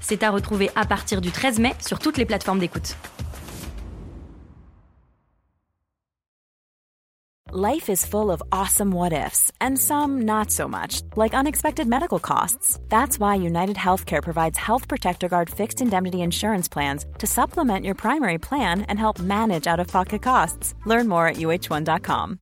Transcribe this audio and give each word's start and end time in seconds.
C'est 0.00 0.22
à 0.22 0.30
retrouver 0.30 0.70
à 0.76 0.84
partir 0.84 1.20
du 1.20 1.30
13 1.30 1.58
mai 1.58 1.74
sur 1.86 1.98
toutes 1.98 2.18
les 2.18 2.26
plateformes 2.26 2.58
d'écoute. 2.58 2.96
Life 7.52 7.88
is 7.88 8.06
full 8.06 8.30
of 8.30 8.40
awesome 8.52 8.92
what 8.92 9.12
ifs, 9.12 9.50
and 9.60 9.76
some 9.76 10.22
not 10.22 10.52
so 10.52 10.68
much, 10.68 11.02
like 11.16 11.34
unexpected 11.34 11.88
medical 11.88 12.20
costs. 12.20 12.78
That's 12.88 13.18
why 13.18 13.34
United 13.34 13.74
Healthcare 13.74 14.22
provides 14.22 14.56
Health 14.56 14.86
Protector 14.86 15.28
Guard 15.28 15.50
fixed 15.50 15.80
indemnity 15.80 16.20
insurance 16.20 16.68
plans 16.68 17.06
to 17.18 17.26
supplement 17.26 17.84
your 17.84 17.96
primary 17.96 18.38
plan 18.38 18.82
and 18.82 19.00
help 19.00 19.18
manage 19.18 19.66
out 19.66 19.80
of 19.80 19.88
pocket 19.88 20.22
costs. 20.22 20.74
Learn 20.86 21.08
more 21.08 21.26
at 21.26 21.38
uh1.com. 21.38 22.38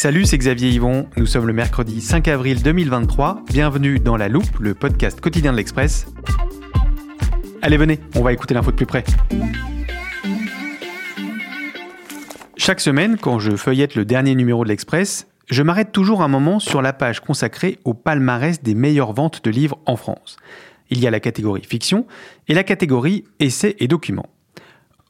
Salut, 0.00 0.26
c'est 0.26 0.38
Xavier 0.38 0.70
Yvon. 0.70 1.08
Nous 1.16 1.26
sommes 1.26 1.48
le 1.48 1.52
mercredi 1.52 2.00
5 2.00 2.28
avril 2.28 2.62
2023. 2.62 3.42
Bienvenue 3.48 3.98
dans 3.98 4.16
La 4.16 4.28
Loupe, 4.28 4.60
le 4.60 4.72
podcast 4.72 5.20
quotidien 5.20 5.50
de 5.50 5.56
l'Express. 5.56 6.06
Allez, 7.62 7.76
venez, 7.76 7.98
on 8.14 8.22
va 8.22 8.32
écouter 8.32 8.54
l'info 8.54 8.70
de 8.70 8.76
plus 8.76 8.86
près. 8.86 9.02
Chaque 12.56 12.78
semaine, 12.78 13.18
quand 13.18 13.40
je 13.40 13.56
feuillette 13.56 13.96
le 13.96 14.04
dernier 14.04 14.36
numéro 14.36 14.62
de 14.62 14.68
l'Express, 14.68 15.26
je 15.50 15.64
m'arrête 15.64 15.90
toujours 15.90 16.22
un 16.22 16.28
moment 16.28 16.60
sur 16.60 16.80
la 16.80 16.92
page 16.92 17.18
consacrée 17.18 17.80
au 17.84 17.92
palmarès 17.92 18.62
des 18.62 18.76
meilleures 18.76 19.12
ventes 19.12 19.42
de 19.42 19.50
livres 19.50 19.80
en 19.84 19.96
France. 19.96 20.36
Il 20.90 21.00
y 21.00 21.08
a 21.08 21.10
la 21.10 21.18
catégorie 21.18 21.64
fiction 21.64 22.06
et 22.46 22.54
la 22.54 22.62
catégorie 22.62 23.24
essais 23.40 23.74
et 23.80 23.88
documents. 23.88 24.28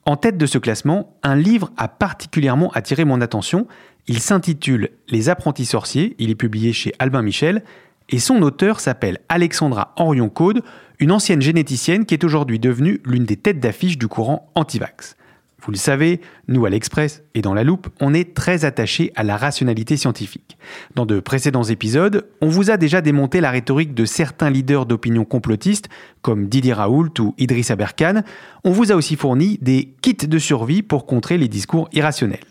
En 0.07 0.17
tête 0.17 0.39
de 0.39 0.47
ce 0.47 0.57
classement, 0.57 1.19
un 1.23 1.37
livre 1.37 1.71
a 1.77 1.87
particulièrement 1.87 2.71
attiré 2.71 3.05
mon 3.05 3.21
attention 3.21 3.67
il 4.09 4.21
s'intitule 4.21 4.91
Les 5.09 5.29
apprentis 5.29 5.67
sorciers, 5.67 6.17
il 6.19 6.31
est 6.31 6.35
publié 6.35 6.73
chez 6.73 6.95
Albin 6.99 7.23
Michel, 7.23 7.63
et 8.09 8.19
son 8.19 8.41
auteur 8.41 8.81
s'appelle 8.81 9.19
Alexandra 9.29 9.93
Henrion-Caude, 9.97 10.63
une 10.99 11.13
ancienne 11.13 11.43
généticienne 11.43 12.07
qui 12.07 12.15
est 12.15 12.25
aujourd'hui 12.25 12.59
devenue 12.59 13.01
l'une 13.05 13.25
des 13.25 13.37
têtes 13.37 13.61
d'affiche 13.61 13.99
du 13.99 14.09
courant 14.09 14.51
anti-vax. 14.55 15.15
Vous 15.61 15.73
le 15.73 15.77
savez, 15.77 16.23
nous 16.47 16.65
à 16.65 16.71
l'Express 16.71 17.23
et 17.35 17.43
dans 17.43 17.53
la 17.53 17.65
loupe, 17.65 17.89
on 18.01 18.15
est 18.15 18.33
très 18.33 18.65
attachés 18.65 19.13
à 19.15 19.25
la 19.25 19.37
rationalité 19.37 19.99
scientifique. 19.99 20.57
Dans 20.95 21.05
de 21.05 21.21
précédents 21.21 21.65
épisodes, 21.65 22.27
on 22.41 22.49
vous 22.49 22.71
a 22.71 22.79
déjà 22.79 23.03
démonté 23.03 23.43
la 23.43 23.51
rhétorique 23.51 23.93
de 23.93 24.07
certains 24.07 24.49
leaders 24.49 24.87
d'opinion 24.87 25.27
complotistes, 25.27 25.91
comme 26.23 26.47
Didier 26.47 26.73
Raoult 26.73 27.13
ou 27.19 27.35
Idriss 27.37 27.71
Aberkan. 27.71 28.23
On 28.65 28.71
vous 28.71 28.91
a 28.91 28.95
aussi 28.95 29.17
fourni 29.17 29.59
des 29.61 29.93
kits 30.01 30.15
de 30.15 30.39
survie 30.39 30.83
pour 30.83 31.05
contrer 31.05 31.37
les 31.37 31.49
discours 31.49 31.91
irrationnels. 31.93 32.48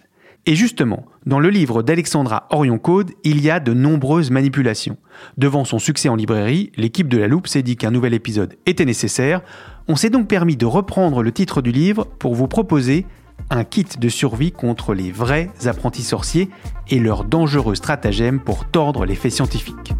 Et 0.49 0.55
justement, 0.55 1.03
dans 1.25 1.39
le 1.39 1.49
livre 1.49 1.83
d'Alexandra 1.83 2.47
Orion-Code, 2.51 3.11
il 3.25 3.41
y 3.41 3.49
a 3.49 3.59
de 3.59 3.73
nombreuses 3.73 4.31
manipulations. 4.31 4.95
Devant 5.37 5.65
son 5.65 5.77
succès 5.77 6.07
en 6.07 6.15
librairie, 6.15 6.71
l'équipe 6.77 7.09
de 7.09 7.17
la 7.17 7.27
Loupe 7.27 7.47
s'est 7.47 7.63
dit 7.63 7.75
qu'un 7.75 7.91
nouvel 7.91 8.13
épisode 8.13 8.55
était 8.65 8.85
nécessaire. 8.85 9.41
On 9.89 9.97
s'est 9.97 10.09
donc 10.09 10.29
permis 10.29 10.55
de 10.55 10.65
reprendre 10.65 11.21
le 11.21 11.33
titre 11.33 11.61
du 11.61 11.73
livre 11.73 12.05
pour 12.05 12.33
vous 12.33 12.47
proposer 12.47 13.05
un 13.49 13.65
kit 13.65 13.85
de 13.99 14.07
survie 14.07 14.53
contre 14.53 14.93
les 14.93 15.11
vrais 15.11 15.49
apprentis 15.65 16.03
sorciers 16.03 16.49
et 16.89 16.99
leurs 16.99 17.25
dangereux 17.25 17.75
stratagèmes 17.75 18.39
pour 18.39 18.63
tordre 18.63 19.05
les 19.05 19.15
faits 19.15 19.33
scientifiques. 19.33 19.93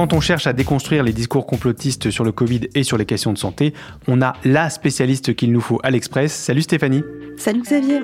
Quand 0.00 0.14
on 0.14 0.20
cherche 0.20 0.46
à 0.46 0.54
déconstruire 0.54 1.02
les 1.02 1.12
discours 1.12 1.46
complotistes 1.46 2.10
sur 2.10 2.24
le 2.24 2.32
Covid 2.32 2.70
et 2.74 2.84
sur 2.84 2.96
les 2.96 3.04
questions 3.04 3.34
de 3.34 3.38
santé, 3.38 3.74
on 4.08 4.22
a 4.22 4.32
la 4.46 4.70
spécialiste 4.70 5.36
qu'il 5.36 5.52
nous 5.52 5.60
faut 5.60 5.78
à 5.82 5.90
l'Express. 5.90 6.32
Salut 6.32 6.62
Stéphanie. 6.62 7.02
Salut 7.36 7.60
Xavier. 7.60 8.00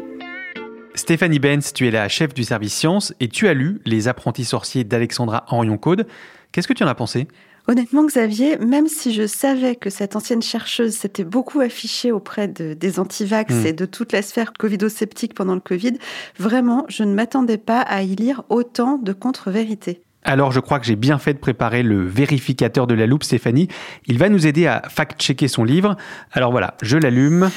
Stéphanie 0.95 1.39
Benz, 1.39 1.73
tu 1.73 1.89
es 1.89 1.91
la 1.91 2.11
chef 2.11 2.35
du 2.35 2.45
service 2.45 2.75
sciences 2.75 3.15
et 3.19 3.29
tu 3.29 3.49
as 3.49 3.55
lu 3.55 3.81
Les 3.87 4.09
apprentis 4.09 4.45
sorciers 4.45 4.85
d'Alexandra 4.85 5.47
Henrion-Code. 5.49 6.07
Qu'est-ce 6.53 6.69
que 6.69 6.75
tu 6.75 6.85
en 6.85 6.87
as 6.87 6.95
pensé? 6.95 7.29
Honnêtement, 7.67 8.05
Xavier, 8.05 8.59
même 8.59 8.89
si 8.89 9.15
je 9.15 9.27
savais 9.27 9.75
que 9.75 9.89
cette 9.89 10.17
ancienne 10.17 10.43
chercheuse 10.43 10.93
s'était 10.93 11.25
beaucoup 11.25 11.61
affichée 11.61 12.13
auprès 12.13 12.47
des 12.47 13.01
antivax 13.01 13.55
mmh. 13.55 13.67
et 13.67 13.73
de 13.73 13.87
toute 13.87 14.13
la 14.13 14.21
sphère 14.21 14.53
covido-sceptique 14.53 15.33
pendant 15.33 15.55
le 15.55 15.61
Covid, 15.61 15.95
vraiment, 16.39 16.85
je 16.89 17.05
ne 17.05 17.15
m'attendais 17.15 17.57
pas 17.57 17.81
à 17.81 18.03
y 18.03 18.15
lire 18.15 18.43
autant 18.51 18.99
de 18.99 19.15
contre-vérités. 19.15 20.03
Alors 20.27 20.51
je 20.51 20.59
crois 20.59 20.81
que 20.81 20.87
j'ai 20.87 20.97
bien 20.97 21.19
fait 21.19 21.35
de 21.35 21.39
préparer 21.39 21.85
le 21.85 22.05
vérificateur 22.05 22.89
de 22.89 22.95
la 22.95 23.07
loupe, 23.07 23.23
Stéphanie. 23.23 23.69
Il 24.07 24.19
va 24.19 24.29
nous 24.29 24.47
aider 24.47 24.67
à 24.67 24.83
fact-checker 24.89 25.47
son 25.47 25.63
livre. 25.63 25.97
Alors 26.33 26.51
voilà, 26.51 26.75
je 26.83 26.99
l'allume. 26.99 27.49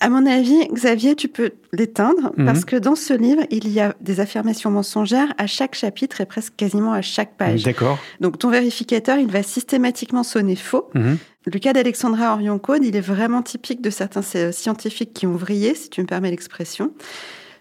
À 0.00 0.10
mon 0.10 0.26
avis, 0.26 0.66
Xavier, 0.72 1.14
tu 1.14 1.28
peux 1.28 1.52
l'éteindre 1.72 2.32
mhm. 2.36 2.44
parce 2.44 2.64
que 2.64 2.76
dans 2.76 2.96
ce 2.96 3.14
livre, 3.14 3.42
il 3.50 3.68
y 3.68 3.80
a 3.80 3.94
des 4.00 4.20
affirmations 4.20 4.70
mensongères 4.70 5.32
à 5.38 5.46
chaque 5.46 5.74
chapitre 5.74 6.20
et 6.20 6.26
presque 6.26 6.54
quasiment 6.56 6.92
à 6.92 7.00
chaque 7.00 7.36
page. 7.36 7.62
D'accord. 7.62 7.98
Donc 8.20 8.38
ton 8.38 8.50
vérificateur, 8.50 9.18
il 9.18 9.28
va 9.28 9.42
systématiquement 9.44 10.24
sonner 10.24 10.56
faux. 10.56 10.90
Mhm. 10.94 11.18
Le 11.46 11.58
cas 11.60 11.72
d'Alexandra 11.72 12.34
Orion-Code, 12.34 12.84
il 12.84 12.96
est 12.96 13.00
vraiment 13.00 13.40
typique 13.40 13.80
de 13.80 13.90
certains 13.90 14.22
scientifiques 14.50 15.14
qui 15.14 15.28
ont 15.28 15.36
vrillé, 15.36 15.76
si 15.76 15.90
tu 15.90 16.02
me 16.02 16.06
permets 16.06 16.30
l'expression. 16.30 16.90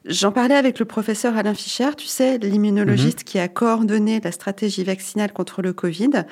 J'en 0.07 0.31
parlais 0.31 0.55
avec 0.55 0.77
le 0.77 0.85
professeur 0.85 1.35
Alain 1.35 1.55
Fischer, 1.55 1.89
tu 1.97 2.05
sais, 2.05 2.37
l'immunologiste 2.37 3.19
mhm. 3.19 3.23
qui 3.23 3.39
a 3.39 3.47
coordonné 3.47 4.21
la 4.23 4.31
stratégie 4.31 4.83
vaccinale 4.83 5.33
contre 5.33 5.63
le 5.63 5.73
Covid. 5.73 6.25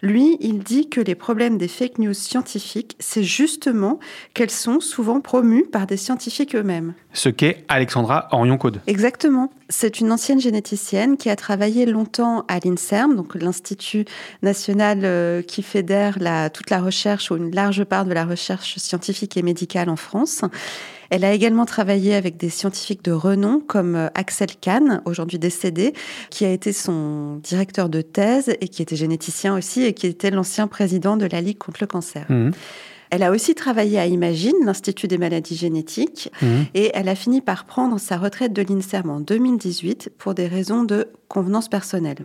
Lui, 0.00 0.36
il 0.40 0.60
dit 0.60 0.88
que 0.88 1.00
les 1.00 1.16
problèmes 1.16 1.58
des 1.58 1.66
fake 1.66 1.98
news 1.98 2.14
scientifiques, 2.14 2.96
c'est 3.00 3.24
justement 3.24 3.98
qu'elles 4.34 4.50
sont 4.50 4.78
souvent 4.78 5.20
promues 5.20 5.64
par 5.64 5.86
des 5.86 5.96
scientifiques 5.96 6.54
eux-mêmes. 6.54 6.94
Ce 7.12 7.28
qu'est 7.28 7.64
Alexandra 7.68 8.28
Orion-Code. 8.30 8.80
Exactement. 8.86 9.50
C'est 9.68 9.98
une 9.98 10.12
ancienne 10.12 10.40
généticienne 10.40 11.16
qui 11.16 11.28
a 11.28 11.34
travaillé 11.34 11.86
longtemps 11.86 12.44
à 12.46 12.60
l'INSERM, 12.60 13.16
donc 13.16 13.34
l'Institut 13.34 14.04
national 14.42 15.00
euh, 15.02 15.42
qui 15.42 15.62
fédère 15.62 16.18
la, 16.20 16.50
toute 16.50 16.70
la 16.70 16.80
recherche 16.80 17.30
ou 17.32 17.36
une 17.36 17.52
large 17.52 17.82
part 17.84 18.04
de 18.04 18.12
la 18.12 18.24
recherche 18.24 18.76
scientifique 18.76 19.36
et 19.36 19.42
médicale 19.42 19.88
en 19.88 19.96
France. 19.96 20.42
Elle 21.10 21.24
a 21.24 21.32
également 21.32 21.66
travaillé 21.66 22.14
avec 22.14 22.36
des 22.36 22.50
scientifiques 22.50 23.04
de 23.04 23.12
renom 23.12 23.60
comme 23.60 23.96
euh, 23.96 24.08
Axel 24.14 24.48
Kahn, 24.60 25.02
aujourd'hui 25.04 25.38
décédé, 25.38 25.92
qui 26.30 26.44
a 26.44 26.50
été 26.50 26.72
son 26.72 27.36
directeur 27.36 27.88
de 27.88 28.00
thèse 28.00 28.54
et 28.60 28.68
qui 28.68 28.82
était 28.82 28.96
généticien 28.96 29.56
aussi 29.56 29.82
et 29.82 29.92
qui 29.92 30.06
était 30.06 30.30
l'ancien 30.30 30.66
président 30.66 31.16
de 31.16 31.26
la 31.26 31.40
Ligue 31.40 31.58
contre 31.58 31.78
le 31.80 31.86
cancer. 31.86 32.26
Mmh. 32.28 32.50
Elle 33.10 33.22
a 33.22 33.30
aussi 33.30 33.54
travaillé 33.54 33.98
à 33.98 34.06
Imagine, 34.06 34.56
l'Institut 34.64 35.06
des 35.06 35.18
maladies 35.18 35.56
génétiques, 35.56 36.30
mmh. 36.42 36.46
et 36.74 36.90
elle 36.92 37.08
a 37.08 37.14
fini 37.14 37.40
par 37.40 37.64
prendre 37.64 37.98
sa 37.98 38.16
retraite 38.16 38.52
de 38.52 38.62
l'INSERM 38.62 39.10
en 39.10 39.20
2018 39.20 40.10
pour 40.18 40.34
des 40.34 40.48
raisons 40.48 40.82
de 40.82 41.08
convenance 41.28 41.68
personnelle. 41.68 42.18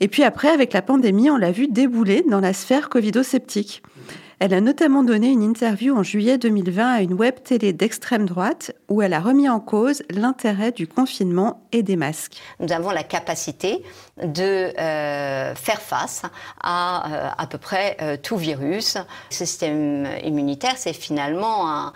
Et 0.00 0.08
puis 0.08 0.22
après, 0.22 0.48
avec 0.48 0.72
la 0.72 0.82
pandémie, 0.82 1.30
on 1.30 1.36
l'a 1.36 1.52
vu 1.52 1.68
débouler 1.68 2.24
dans 2.28 2.40
la 2.40 2.52
sphère 2.52 2.88
covido-sceptique. 2.88 3.82
Elle 4.40 4.54
a 4.54 4.60
notamment 4.60 5.02
donné 5.02 5.30
une 5.30 5.42
interview 5.42 5.96
en 5.96 6.04
juillet 6.04 6.38
2020 6.38 6.94
à 6.94 7.00
une 7.02 7.14
web 7.14 7.34
télé 7.42 7.72
d'extrême 7.72 8.24
droite 8.24 8.70
où 8.88 9.02
elle 9.02 9.12
a 9.12 9.18
remis 9.18 9.48
en 9.48 9.58
cause 9.58 10.04
l'intérêt 10.10 10.70
du 10.70 10.86
confinement 10.86 11.66
et 11.72 11.82
des 11.82 11.96
masques. 11.96 12.40
Nous 12.60 12.72
avons 12.72 12.90
la 12.90 13.02
capacité 13.02 13.82
de 14.22 14.78
euh, 14.78 15.54
faire 15.56 15.82
face 15.82 16.22
à 16.62 17.12
euh, 17.12 17.30
à 17.36 17.46
peu 17.48 17.58
près 17.58 17.96
euh, 18.00 18.16
tout 18.16 18.36
virus. 18.36 18.94
Le 18.94 19.34
système 19.34 20.08
immunitaire, 20.22 20.74
c'est 20.76 20.92
finalement 20.92 21.68
un 21.68 21.92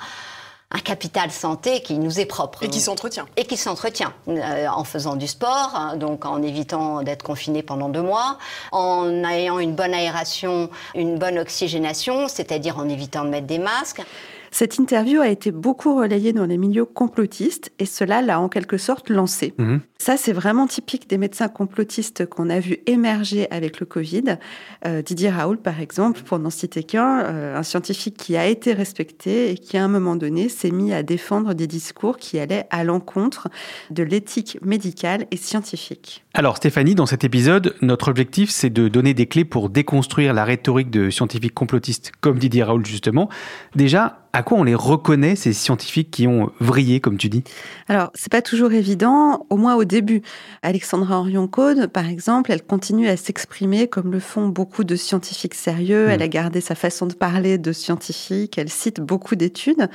un 0.72 0.80
capital 0.80 1.30
santé 1.30 1.82
qui 1.82 1.94
nous 1.94 2.18
est 2.18 2.26
propre. 2.26 2.62
Et 2.62 2.68
qui 2.68 2.80
s'entretient. 2.80 3.26
Et 3.36 3.44
qui 3.44 3.56
s'entretient 3.56 4.12
euh, 4.28 4.66
en 4.68 4.84
faisant 4.84 5.16
du 5.16 5.26
sport, 5.26 5.72
hein, 5.74 5.96
donc 5.96 6.24
en 6.24 6.42
évitant 6.42 7.02
d'être 7.02 7.22
confiné 7.22 7.62
pendant 7.62 7.88
deux 7.88 8.02
mois, 8.02 8.38
en 8.72 9.24
ayant 9.24 9.58
une 9.58 9.74
bonne 9.74 9.94
aération, 9.94 10.70
une 10.94 11.18
bonne 11.18 11.38
oxygénation, 11.38 12.28
c'est-à-dire 12.28 12.78
en 12.78 12.88
évitant 12.88 13.24
de 13.24 13.30
mettre 13.30 13.46
des 13.46 13.58
masques. 13.58 14.02
Cette 14.52 14.76
interview 14.76 15.22
a 15.22 15.28
été 15.28 15.50
beaucoup 15.50 15.96
relayée 15.96 16.34
dans 16.34 16.44
les 16.44 16.58
milieux 16.58 16.84
complotistes 16.84 17.72
et 17.78 17.86
cela 17.86 18.20
l'a 18.20 18.38
en 18.38 18.50
quelque 18.50 18.76
sorte 18.76 19.08
lancé. 19.08 19.54
Mhm. 19.56 19.80
Ça, 19.96 20.18
c'est 20.18 20.34
vraiment 20.34 20.66
typique 20.66 21.08
des 21.08 21.16
médecins 21.16 21.48
complotistes 21.48 22.26
qu'on 22.26 22.50
a 22.50 22.60
vu 22.60 22.78
émerger 22.86 23.50
avec 23.50 23.80
le 23.80 23.86
Covid. 23.86 24.36
Euh, 24.84 25.00
Didier 25.00 25.30
Raoul, 25.30 25.56
par 25.56 25.80
exemple, 25.80 26.20
pour 26.20 26.38
n'en 26.38 26.50
citer 26.50 26.82
qu'un, 26.82 27.20
euh, 27.20 27.56
un 27.56 27.62
scientifique 27.62 28.16
qui 28.18 28.36
a 28.36 28.46
été 28.46 28.74
respecté 28.74 29.52
et 29.52 29.54
qui, 29.54 29.78
à 29.78 29.84
un 29.84 29.88
moment 29.88 30.16
donné, 30.16 30.50
s'est 30.50 30.70
mis 30.70 30.92
à 30.92 31.02
défendre 31.02 31.54
des 31.54 31.66
discours 31.66 32.18
qui 32.18 32.38
allaient 32.38 32.66
à 32.70 32.84
l'encontre 32.84 33.48
de 33.90 34.02
l'éthique 34.02 34.58
médicale 34.60 35.26
et 35.30 35.36
scientifique. 35.38 36.24
Alors 36.34 36.58
Stéphanie, 36.58 36.94
dans 36.94 37.06
cet 37.06 37.24
épisode, 37.24 37.74
notre 37.80 38.08
objectif, 38.08 38.50
c'est 38.50 38.70
de 38.70 38.88
donner 38.88 39.14
des 39.14 39.26
clés 39.26 39.44
pour 39.46 39.70
déconstruire 39.70 40.34
la 40.34 40.44
rhétorique 40.44 40.90
de 40.90 41.08
scientifiques 41.08 41.54
complotistes 41.54 42.12
comme 42.20 42.38
Didier 42.38 42.64
Raoul, 42.64 42.84
justement. 42.84 43.30
Déjà, 43.76 44.21
à 44.34 44.42
quoi 44.42 44.58
on 44.58 44.64
les 44.64 44.74
reconnaît, 44.74 45.36
ces 45.36 45.52
scientifiques 45.52 46.10
qui 46.10 46.26
ont 46.26 46.50
vrillé, 46.58 47.00
comme 47.00 47.18
tu 47.18 47.28
dis? 47.28 47.44
Alors, 47.86 48.10
c'est 48.14 48.32
pas 48.32 48.40
toujours 48.40 48.72
évident, 48.72 49.46
au 49.50 49.58
moins 49.58 49.74
au 49.74 49.84
début. 49.84 50.22
Alexandra 50.62 51.18
Orion-Code, 51.18 51.88
par 51.88 52.08
exemple, 52.08 52.50
elle 52.50 52.62
continue 52.62 53.08
à 53.08 53.18
s'exprimer 53.18 53.88
comme 53.88 54.10
le 54.10 54.20
font 54.20 54.48
beaucoup 54.48 54.84
de 54.84 54.96
scientifiques 54.96 55.54
sérieux. 55.54 56.08
Elle 56.08 56.22
a 56.22 56.28
gardé 56.28 56.62
sa 56.62 56.74
façon 56.74 57.06
de 57.06 57.12
parler 57.12 57.58
de 57.58 57.72
scientifique, 57.72 58.56
elle 58.56 58.70
cite 58.70 59.00
beaucoup 59.00 59.36
d'études. 59.36 59.90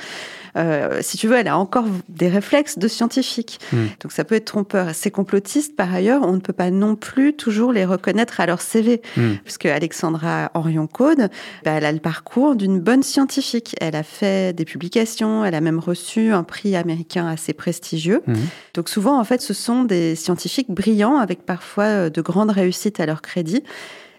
Euh, 0.56 1.00
si 1.01 1.18
tu 1.18 1.28
veux, 1.28 1.38
elle 1.38 1.48
a 1.48 1.57
encore 1.57 1.86
des 2.07 2.30
réflexes 2.30 2.78
de 2.78 2.88
scientifique. 2.88 3.60
Hmm. 3.74 3.86
Donc 4.01 4.12
ça 4.12 4.24
peut 4.24 4.36
être 4.36 4.45
trompeur. 4.45 4.94
Ces 4.94 5.10
complotistes, 5.10 5.75
par 5.75 5.92
ailleurs, 5.94 6.22
on 6.24 6.33
ne 6.33 6.40
peut 6.40 6.54
pas 6.54 6.69
non 6.69 6.95
plus 6.95 7.33
toujours 7.33 7.74
les 7.74 7.86
reconnaître 7.86 8.40
à 8.40 8.45
leur 8.45 8.62
CV. 8.62 9.01
Hmm. 9.16 9.33
Puisque 9.44 9.66
Alexandra 9.66 10.51
Orion-Code, 10.54 11.30
bah, 11.63 11.72
elle 11.72 11.86
a 11.86 11.92
le 11.92 12.00
parcours 12.00 12.56
d'une 12.56 12.80
bonne 12.80 13.04
scientifique. 13.04 13.75
Elle 13.81 13.95
a 13.95 14.04
fait 14.04 14.27
des 14.54 14.66
publications, 14.66 15.44
elle 15.46 15.56
a 15.56 15.62
même 15.62 15.80
reçu 15.80 16.32
un 16.32 16.44
prix 16.44 16.76
américain 16.76 17.28
assez 17.28 17.54
prestigieux. 17.54 18.22
Mhm. 18.28 18.36
Donc 18.74 18.90
souvent, 18.90 19.20
en 19.20 19.24
fait, 19.24 19.42
ce 19.42 19.54
sont 19.54 19.84
des 19.84 20.16
scientifiques 20.16 20.70
brillants 20.70 21.18
avec 21.18 21.46
parfois 21.46 21.86
euh, 21.86 22.10
de 22.10 22.22
grandes 22.22 22.52
réussites 22.52 23.00
à 23.00 23.06
leur 23.06 23.22
crédit. 23.22 23.64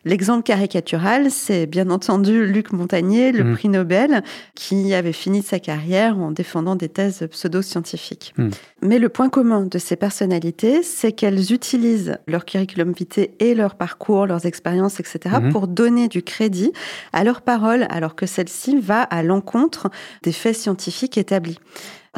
L'exemple 0.05 0.43
caricatural, 0.43 1.31
c'est 1.31 1.67
bien 1.67 1.91
entendu 1.91 2.47
Luc 2.47 2.73
Montagnier, 2.73 3.33
le 3.33 3.45
mmh. 3.45 3.55
prix 3.55 3.69
Nobel, 3.69 4.23
qui 4.55 4.95
avait 4.95 5.13
fini 5.13 5.43
sa 5.43 5.59
carrière 5.59 6.19
en 6.19 6.31
défendant 6.31 6.77
des 6.77 6.89
thèses 6.89 7.27
pseudo-scientifiques. 7.31 8.35
Mmh. 8.37 8.49
Mais 8.83 8.99
le 8.99 9.09
point 9.09 9.29
commun 9.29 9.65
de 9.65 9.79
ces 9.79 9.97
personnalités, 9.97 10.83
c'est 10.83 11.13
qu'elles 11.13 11.53
utilisent 11.53 12.19
leur 12.27 12.45
curriculum 12.45 12.93
vitae 12.93 13.29
et 13.41 13.55
leur 13.55 13.75
parcours, 13.75 14.27
leurs 14.27 14.47
expériences, 14.47 15.01
etc., 15.01 15.37
mmh. 15.41 15.53
pour 15.53 15.69
donner 15.69 16.09
du 16.09 16.23
crédit 16.23 16.73
à 17.13 17.25
leurs 17.25 17.43
paroles, 17.43 17.87
alors 17.91 18.15
que 18.15 18.27
celle-ci 18.27 18.79
va 18.81 19.03
à 19.03 19.23
l'encontre 19.23 19.91
des 20.23 20.33
faits 20.33 20.57
scientifiques 20.57 21.19
établis. 21.19 21.59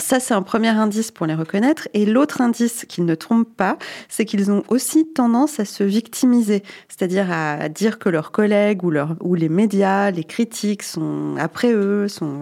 Ça, 0.00 0.18
c'est 0.18 0.34
un 0.34 0.42
premier 0.42 0.68
indice 0.68 1.10
pour 1.10 1.26
les 1.26 1.34
reconnaître. 1.34 1.88
Et 1.94 2.06
l'autre 2.06 2.40
indice 2.40 2.84
qu'ils 2.88 3.04
ne 3.04 3.14
trompent 3.14 3.54
pas, 3.56 3.76
c'est 4.08 4.24
qu'ils 4.24 4.50
ont 4.50 4.62
aussi 4.68 5.06
tendance 5.06 5.60
à 5.60 5.64
se 5.64 5.84
victimiser, 5.84 6.62
c'est-à-dire 6.88 7.30
à 7.30 7.68
dire 7.68 7.98
que 7.98 8.08
leurs 8.08 8.32
collègues 8.32 8.82
ou, 8.82 8.92
ou 9.20 9.34
les 9.34 9.48
médias, 9.48 10.10
les 10.10 10.24
critiques 10.24 10.82
sont 10.82 11.36
après 11.38 11.72
eux. 11.72 12.08
Sont, 12.08 12.40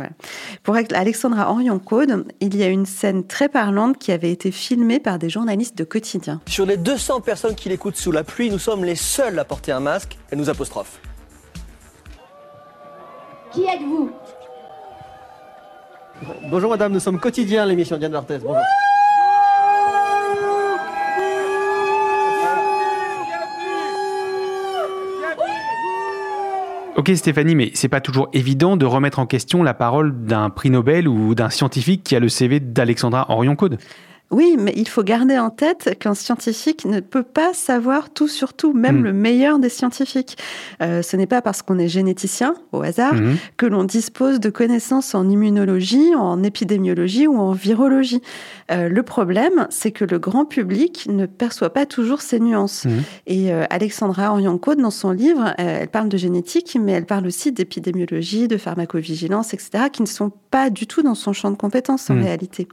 Pour 0.62 0.76
Alexandra 0.76 1.50
Orion-Code, 1.50 2.26
il 2.40 2.56
y 2.56 2.62
a 2.62 2.68
une 2.68 2.86
scène 2.86 3.26
très 3.26 3.48
parlante 3.48 3.98
qui 3.98 4.12
avait 4.12 4.30
été 4.30 4.50
filmée 4.50 5.00
par 5.00 5.18
des 5.18 5.28
journalistes 5.28 5.76
de 5.76 5.84
quotidien. 5.84 6.40
Sur 6.46 6.64
les 6.64 6.76
200 6.76 7.20
personnes 7.20 7.54
qui 7.54 7.68
l'écoutent 7.68 7.96
sous 7.96 8.12
la 8.12 8.24
pluie, 8.24 8.50
nous 8.50 8.58
sommes 8.58 8.84
les 8.84 8.94
seuls 8.94 9.38
à 9.38 9.44
porter 9.44 9.72
un 9.72 9.80
masque. 9.80 10.16
Elle 10.30 10.38
nous 10.38 10.50
apostrophe. 10.50 11.00
Qui 13.52 13.64
êtes-vous? 13.64 14.10
Bonjour 16.50 16.70
madame, 16.70 16.92
nous 16.92 17.00
sommes 17.00 17.20
quotidiens 17.20 17.66
l'émission 17.66 17.96
Diane 17.96 18.12
Barthès. 18.12 18.42
Bonjour. 18.42 18.62
Ok 26.96 27.12
Stéphanie, 27.14 27.54
mais 27.54 27.70
c'est 27.74 27.88
pas 27.88 28.00
toujours 28.00 28.28
évident 28.32 28.76
de 28.76 28.84
remettre 28.84 29.20
en 29.20 29.26
question 29.26 29.62
la 29.62 29.72
parole 29.72 30.24
d'un 30.24 30.50
prix 30.50 30.70
Nobel 30.70 31.06
ou 31.06 31.36
d'un 31.36 31.48
scientifique 31.48 32.02
qui 32.02 32.16
a 32.16 32.20
le 32.20 32.28
CV 32.28 32.58
d'Alexandra 32.58 33.26
Orion-Code. 33.30 33.78
Oui, 34.30 34.56
mais 34.58 34.74
il 34.76 34.86
faut 34.86 35.02
garder 35.02 35.38
en 35.38 35.48
tête 35.48 35.96
qu'un 35.98 36.14
scientifique 36.14 36.84
ne 36.84 37.00
peut 37.00 37.22
pas 37.22 37.54
savoir 37.54 38.10
tout 38.10 38.28
sur 38.28 38.52
tout, 38.52 38.74
même 38.74 39.00
hmm. 39.00 39.04
le 39.04 39.12
meilleur 39.14 39.58
des 39.58 39.70
scientifiques. 39.70 40.36
Euh, 40.82 41.00
ce 41.00 41.16
n'est 41.16 41.26
pas 41.26 41.40
parce 41.40 41.62
qu'on 41.62 41.78
est 41.78 41.88
généticien, 41.88 42.54
au 42.72 42.82
hasard, 42.82 43.14
hmm. 43.14 43.36
que 43.56 43.64
l'on 43.64 43.84
dispose 43.84 44.38
de 44.38 44.50
connaissances 44.50 45.14
en 45.14 45.26
immunologie, 45.30 46.14
en 46.14 46.42
épidémiologie 46.42 47.26
ou 47.26 47.38
en 47.38 47.52
virologie. 47.52 48.20
Euh, 48.70 48.90
le 48.90 49.02
problème, 49.02 49.66
c'est 49.70 49.92
que 49.92 50.04
le 50.04 50.18
grand 50.18 50.44
public 50.44 51.06
ne 51.08 51.24
perçoit 51.24 51.72
pas 51.72 51.86
toujours 51.86 52.20
ces 52.20 52.38
nuances. 52.38 52.84
Hmm. 52.84 53.00
Et 53.26 53.50
euh, 53.50 53.64
Alexandra 53.70 54.32
Orion-Code, 54.32 54.78
dans 54.78 54.90
son 54.90 55.10
livre, 55.10 55.54
elle 55.56 55.88
parle 55.88 56.10
de 56.10 56.18
génétique, 56.18 56.76
mais 56.78 56.92
elle 56.92 57.06
parle 57.06 57.26
aussi 57.26 57.50
d'épidémiologie, 57.50 58.46
de 58.46 58.58
pharmacovigilance, 58.58 59.54
etc., 59.54 59.84
qui 59.90 60.02
ne 60.02 60.06
sont 60.06 60.32
pas 60.50 60.68
du 60.68 60.86
tout 60.86 61.02
dans 61.02 61.14
son 61.14 61.32
champ 61.32 61.50
de 61.50 61.56
compétences 61.56 62.10
en 62.10 62.14
réalité. 62.14 62.68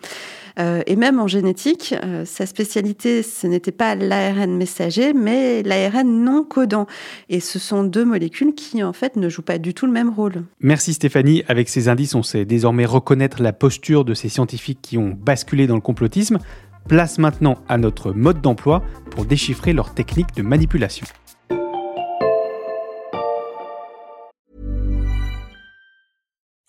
et 0.57 0.95
même 0.95 1.19
en 1.19 1.27
génétique, 1.27 1.44
euh, 1.92 2.25
sa 2.25 2.45
spécialité, 2.45 3.24
ce 3.24 3.47
n'était 3.47 3.71
pas 3.71 3.95
l'ARN 3.95 4.56
messager, 4.56 5.13
mais 5.13 5.63
l'ARN 5.63 6.24
non 6.24 6.44
codant. 6.44 6.88
Et 7.30 7.39
ce 7.39 7.59
sont 7.59 7.83
deux 7.83 8.06
molécules 8.06 8.53
qui, 8.56 8.83
en 8.83 8.94
fait, 8.94 9.15
ne 9.15 9.30
jouent 9.30 9.42
pas 9.42 9.57
du 9.57 9.74
tout 9.74 9.86
le 9.86 9.92
même 9.92 10.09
rôle. 10.09 10.44
Merci 10.59 10.94
Stéphanie. 10.94 11.44
Avec 11.47 11.69
ces 11.69 11.89
indices, 11.89 12.15
on 12.15 12.24
sait 12.24 12.45
désormais 12.45 12.86
reconnaître 12.86 13.42
la 13.42 13.53
posture 13.53 14.06
de 14.06 14.13
ces 14.13 14.30
scientifiques 14.30 14.80
qui 14.81 14.97
ont 14.97 15.18
basculé 15.19 15.68
dans 15.68 15.75
le 15.75 15.81
complotisme. 15.81 16.39
Place 16.88 17.18
maintenant 17.18 17.57
à 17.68 17.77
notre 17.77 18.12
mode 18.12 18.41
d'emploi 18.41 18.83
pour 19.12 19.25
déchiffrer 19.25 19.74
leurs 19.74 19.94
techniques 19.94 20.36
de 20.36 20.44
manipulation. 20.44 21.06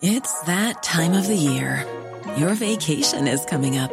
It's 0.03 0.41
that 0.43 0.83
time 0.83 1.13
of 1.13 1.27
the 1.27 1.37
year. 1.37 1.85
Your 2.37 2.55
vacation 2.55 3.27
is 3.27 3.45
coming 3.47 3.79
up. 3.79 3.93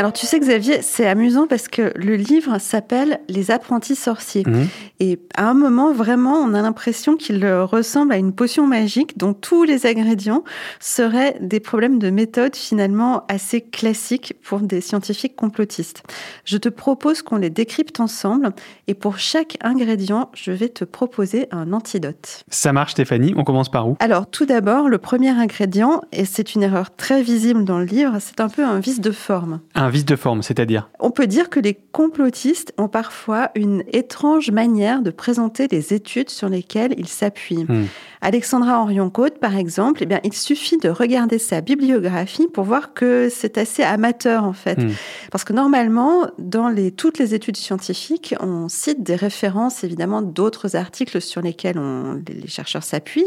Alors 0.00 0.14
tu 0.14 0.24
sais 0.24 0.40
Xavier, 0.40 0.80
c'est 0.80 1.06
amusant 1.06 1.46
parce 1.46 1.68
que 1.68 1.92
le 1.94 2.16
livre 2.16 2.58
s'appelle 2.58 3.20
Les 3.28 3.50
apprentis 3.50 3.96
sorciers. 3.96 4.44
Mmh. 4.46 4.64
Et 4.98 5.18
à 5.34 5.50
un 5.50 5.52
moment, 5.52 5.92
vraiment, 5.92 6.38
on 6.38 6.54
a 6.54 6.62
l'impression 6.62 7.16
qu'il 7.16 7.46
ressemble 7.46 8.14
à 8.14 8.16
une 8.16 8.32
potion 8.32 8.66
magique 8.66 9.18
dont 9.18 9.34
tous 9.34 9.64
les 9.64 9.84
ingrédients 9.84 10.42
seraient 10.78 11.36
des 11.42 11.60
problèmes 11.60 11.98
de 11.98 12.08
méthode 12.08 12.56
finalement 12.56 13.24
assez 13.28 13.60
classiques 13.60 14.32
pour 14.42 14.60
des 14.60 14.80
scientifiques 14.80 15.36
complotistes. 15.36 16.02
Je 16.46 16.56
te 16.56 16.70
propose 16.70 17.20
qu'on 17.20 17.36
les 17.36 17.50
décrypte 17.50 18.00
ensemble 18.00 18.52
et 18.88 18.94
pour 18.94 19.18
chaque 19.18 19.58
ingrédient, 19.60 20.30
je 20.34 20.52
vais 20.52 20.70
te 20.70 20.84
proposer 20.84 21.46
un 21.50 21.74
antidote. 21.74 22.44
Ça 22.48 22.72
marche 22.72 22.92
Stéphanie, 22.92 23.34
on 23.36 23.44
commence 23.44 23.70
par 23.70 23.86
où? 23.86 23.96
Alors 24.00 24.30
tout 24.30 24.46
d'abord, 24.46 24.88
le 24.88 24.96
premier 24.96 25.28
ingrédient, 25.28 26.00
et 26.10 26.24
c'est 26.24 26.54
une 26.54 26.62
erreur 26.62 26.96
très 26.96 27.22
visible 27.22 27.64
dans 27.64 27.78
le 27.78 27.84
livre, 27.84 28.16
c'est 28.18 28.40
un 28.40 28.48
peu 28.48 28.64
un 28.64 28.80
vice 28.80 29.02
de 29.02 29.10
forme. 29.10 29.60
Un 29.74 29.89
vice 29.90 30.04
de 30.04 30.16
forme, 30.16 30.42
c'est-à-dire 30.42 30.90
On 30.98 31.10
peut 31.10 31.26
dire 31.26 31.50
que 31.50 31.60
les 31.60 31.74
complotistes 31.74 32.72
ont 32.78 32.88
parfois 32.88 33.50
une 33.54 33.82
étrange 33.92 34.50
manière 34.50 35.02
de 35.02 35.10
présenter 35.10 35.68
les 35.70 35.92
études 35.92 36.30
sur 36.30 36.48
lesquelles 36.48 36.94
ils 36.96 37.08
s'appuient. 37.08 37.64
Hmm. 37.68 37.86
Alexandra 38.22 38.82
Orion-Côte, 38.82 39.38
par 39.38 39.56
exemple, 39.56 40.00
eh 40.02 40.06
bien, 40.06 40.20
il 40.24 40.34
suffit 40.34 40.76
de 40.76 40.90
regarder 40.90 41.38
sa 41.38 41.62
bibliographie 41.62 42.48
pour 42.48 42.64
voir 42.64 42.92
que 42.92 43.28
c'est 43.30 43.56
assez 43.56 43.82
amateur, 43.82 44.44
en 44.44 44.52
fait. 44.52 44.78
Hmm. 44.78 44.90
Parce 45.30 45.44
que 45.44 45.52
normalement, 45.52 46.26
dans 46.38 46.68
les, 46.68 46.92
toutes 46.92 47.18
les 47.18 47.34
études 47.34 47.56
scientifiques, 47.56 48.34
on 48.40 48.68
cite 48.68 49.02
des 49.02 49.16
références, 49.16 49.84
évidemment, 49.84 50.20
d'autres 50.20 50.76
articles 50.76 51.20
sur 51.20 51.40
lesquels 51.40 51.78
on, 51.78 52.22
les 52.28 52.48
chercheurs 52.48 52.82
s'appuient. 52.82 53.24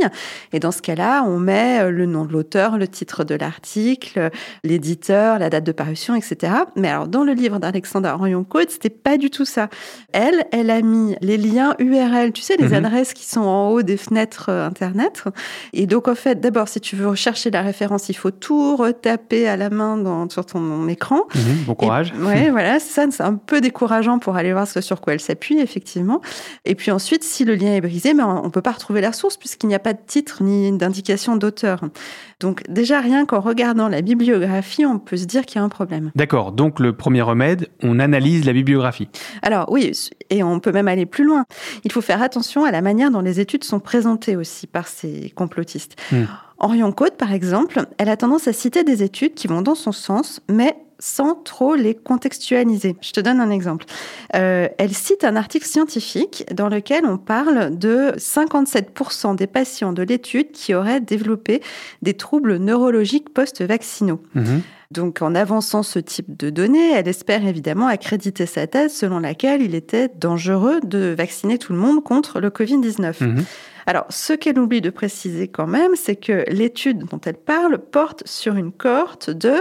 Et 0.51 0.59
dans 0.59 0.71
ce 0.71 0.81
cas-là, 0.81 1.23
on 1.23 1.39
met 1.39 1.89
le 1.89 2.05
nom 2.05 2.25
de 2.25 2.33
l'auteur, 2.33 2.77
le 2.77 2.87
titre 2.87 3.23
de 3.23 3.35
l'article, 3.35 4.29
l'éditeur, 4.63 5.39
la 5.39 5.49
date 5.49 5.63
de 5.63 5.71
parution, 5.71 6.15
etc. 6.15 6.52
Mais 6.75 6.89
alors, 6.89 7.07
dans 7.07 7.23
le 7.23 7.33
livre 7.33 7.59
d'Alexandra 7.59 8.15
Orion-Côte, 8.15 8.69
c'était 8.71 8.89
pas 8.89 9.17
du 9.17 9.29
tout 9.29 9.45
ça. 9.45 9.69
Elle, 10.11 10.45
elle 10.51 10.69
a 10.69 10.81
mis 10.81 11.15
les 11.21 11.37
liens 11.37 11.75
URL, 11.79 12.31
tu 12.31 12.41
sais, 12.41 12.55
les 12.57 12.67
Mhm. 12.69 12.73
adresses 12.85 13.13
qui 13.13 13.25
sont 13.25 13.41
en 13.41 13.69
haut 13.69 13.81
des 13.81 13.97
fenêtres 13.97 14.47
euh, 14.49 14.67
Internet. 14.67 15.23
Et 15.73 15.85
donc, 15.87 16.07
en 16.07 16.15
fait, 16.15 16.39
d'abord, 16.39 16.67
si 16.67 16.79
tu 16.81 16.95
veux 16.95 17.07
rechercher 17.07 17.51
la 17.51 17.61
référence, 17.61 18.09
il 18.09 18.13
faut 18.15 18.31
tout 18.31 18.75
retaper 18.75 19.47
à 19.47 19.57
la 19.57 19.69
main 19.69 19.97
dans, 19.97 20.29
sur 20.29 20.45
ton 20.45 20.87
écran. 20.87 21.21
Mhm, 21.35 21.63
Bon 21.67 21.75
courage. 21.75 22.13
Et- 22.17 22.21
ouais, 22.25 22.49
voilà, 22.51 22.79
ça, 22.79 23.05
c'est 23.11 23.23
un 23.23 23.35
peu 23.35 23.61
décourageant 23.61 24.19
pour 24.19 24.35
aller 24.35 24.51
voir 24.53 24.67
ce 24.67 24.81
sur 24.81 25.01
quoi 25.01 25.13
elle 25.13 25.19
s'appuie, 25.19 25.59
effectivement. 25.59 26.21
Et 26.65 26.75
puis 26.75 26.91
ensuite, 26.91 27.23
si 27.23 27.45
le 27.45 27.55
lien 27.55 27.73
est 27.73 27.81
brisé, 27.81 28.13
mais 28.13 28.23
on 28.23 28.43
ne 28.43 28.49
peut 28.49 28.61
pas 28.61 28.71
retrouver 28.71 29.01
la 29.01 29.11
source 29.13 29.37
puisqu'il 29.37 29.67
n'y 29.67 29.75
a 29.75 29.79
pas 29.79 29.93
de 29.93 29.99
titre 30.05 30.43
ni 30.43 30.71
d'indication 30.77 31.35
d'auteur. 31.35 31.81
Donc 32.39 32.63
déjà, 32.69 32.99
rien 32.99 33.25
qu'en 33.25 33.39
regardant 33.39 33.87
la 33.87 34.01
bibliographie, 34.01 34.85
on 34.85 34.99
peut 34.99 35.17
se 35.17 35.25
dire 35.25 35.45
qu'il 35.45 35.57
y 35.57 35.61
a 35.61 35.63
un 35.63 35.69
problème. 35.69 36.11
D'accord, 36.15 36.42
donc 36.51 36.79
le 36.79 36.93
premier 36.93 37.21
remède, 37.21 37.69
on 37.81 37.99
analyse 37.99 38.45
la 38.45 38.53
bibliographie. 38.53 39.07
Alors 39.41 39.71
oui, 39.71 39.91
et 40.29 40.43
on 40.43 40.59
peut 40.59 40.71
même 40.71 40.87
aller 40.87 41.05
plus 41.05 41.23
loin. 41.23 41.45
Il 41.83 41.91
faut 41.91 42.01
faire 42.01 42.21
attention 42.21 42.65
à 42.65 42.71
la 42.71 42.81
manière 42.81 43.11
dont 43.11 43.21
les 43.21 43.39
études 43.39 43.63
sont 43.63 43.79
présentées 43.79 44.35
aussi 44.35 44.67
par 44.67 44.87
ces 44.87 45.31
complotistes. 45.35 45.95
Hmm. 46.11 46.25
Orion 46.59 46.91
Côte, 46.91 47.17
par 47.17 47.33
exemple, 47.33 47.85
elle 47.97 48.09
a 48.09 48.17
tendance 48.17 48.47
à 48.47 48.53
citer 48.53 48.83
des 48.83 49.03
études 49.03 49.33
qui 49.33 49.47
vont 49.47 49.61
dans 49.61 49.75
son 49.75 49.91
sens, 49.91 50.39
mais 50.49 50.77
sans 50.99 51.35
trop 51.35 51.75
les 51.75 51.95
contextualiser. 51.95 52.95
Je 53.01 53.11
te 53.11 53.19
donne 53.19 53.41
un 53.41 53.49
exemple. 53.49 53.85
Euh, 54.35 54.69
elle 54.77 54.93
cite 54.93 55.25
un 55.25 55.35
article 55.35 55.65
scientifique 55.65 56.45
dans 56.53 56.69
lequel 56.69 57.05
on 57.05 57.17
parle 57.17 57.77
de 57.77 58.13
57% 58.15 59.35
des 59.35 59.47
patients 59.47 59.91
de 59.91 60.03
l'étude 60.03 60.53
qui 60.53 60.73
auraient 60.73 61.01
développé 61.01 61.61
des 62.01 62.13
troubles 62.13 62.55
neurologiques 62.55 63.33
post-vaccinaux. 63.33 64.21
Mhm. 64.33 64.61
Donc, 64.93 65.23
en 65.23 65.33
avançant 65.33 65.81
ce 65.81 65.97
type 65.97 66.37
de 66.37 66.51
données, 66.51 66.91
elle 66.91 67.07
espère 67.07 67.45
évidemment 67.45 67.87
accréditer 67.87 68.45
sa 68.45 68.67
thèse 68.67 68.93
selon 68.93 69.19
laquelle 69.19 69.61
il 69.61 69.73
était 69.73 70.09
dangereux 70.15 70.79
de 70.83 71.15
vacciner 71.17 71.57
tout 71.57 71.73
le 71.73 71.79
monde 71.79 72.03
contre 72.03 72.39
le 72.39 72.49
Covid-19. 72.49 73.23
Mhm. 73.23 73.45
Alors, 73.87 74.05
ce 74.09 74.33
qu'elle 74.33 74.59
oublie 74.59 74.81
de 74.81 74.91
préciser 74.91 75.47
quand 75.47 75.67
même, 75.67 75.95
c'est 75.95 76.15
que 76.15 76.45
l'étude 76.47 77.05
dont 77.09 77.19
elle 77.25 77.37
parle 77.37 77.79
porte 77.79 78.21
sur 78.25 78.55
une 78.55 78.71
cohorte 78.71 79.31
de, 79.31 79.55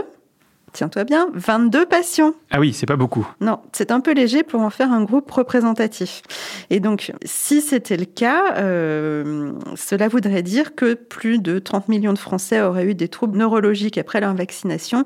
tiens-toi 0.72 1.04
bien, 1.04 1.28
22 1.34 1.86
patients. 1.86 2.32
Ah 2.50 2.60
oui, 2.60 2.72
c'est 2.72 2.86
pas 2.86 2.96
beaucoup. 2.96 3.26
Non, 3.40 3.60
c'est 3.72 3.90
un 3.90 4.00
peu 4.00 4.12
léger 4.12 4.42
pour 4.42 4.60
en 4.60 4.70
faire 4.70 4.92
un 4.92 5.04
groupe 5.04 5.30
représentatif. 5.30 6.22
Et 6.70 6.80
donc, 6.80 7.12
si 7.24 7.60
c'était 7.60 7.96
le 7.96 8.04
cas, 8.04 8.56
euh, 8.56 9.52
cela 9.76 10.08
voudrait 10.08 10.42
dire 10.42 10.74
que 10.74 10.94
plus 10.94 11.38
de 11.38 11.58
30 11.58 11.88
millions 11.88 12.12
de 12.12 12.18
Français 12.18 12.62
auraient 12.62 12.86
eu 12.86 12.94
des 12.94 13.08
troubles 13.08 13.38
neurologiques 13.38 13.98
après 13.98 14.20
leur 14.20 14.34
vaccination. 14.34 15.04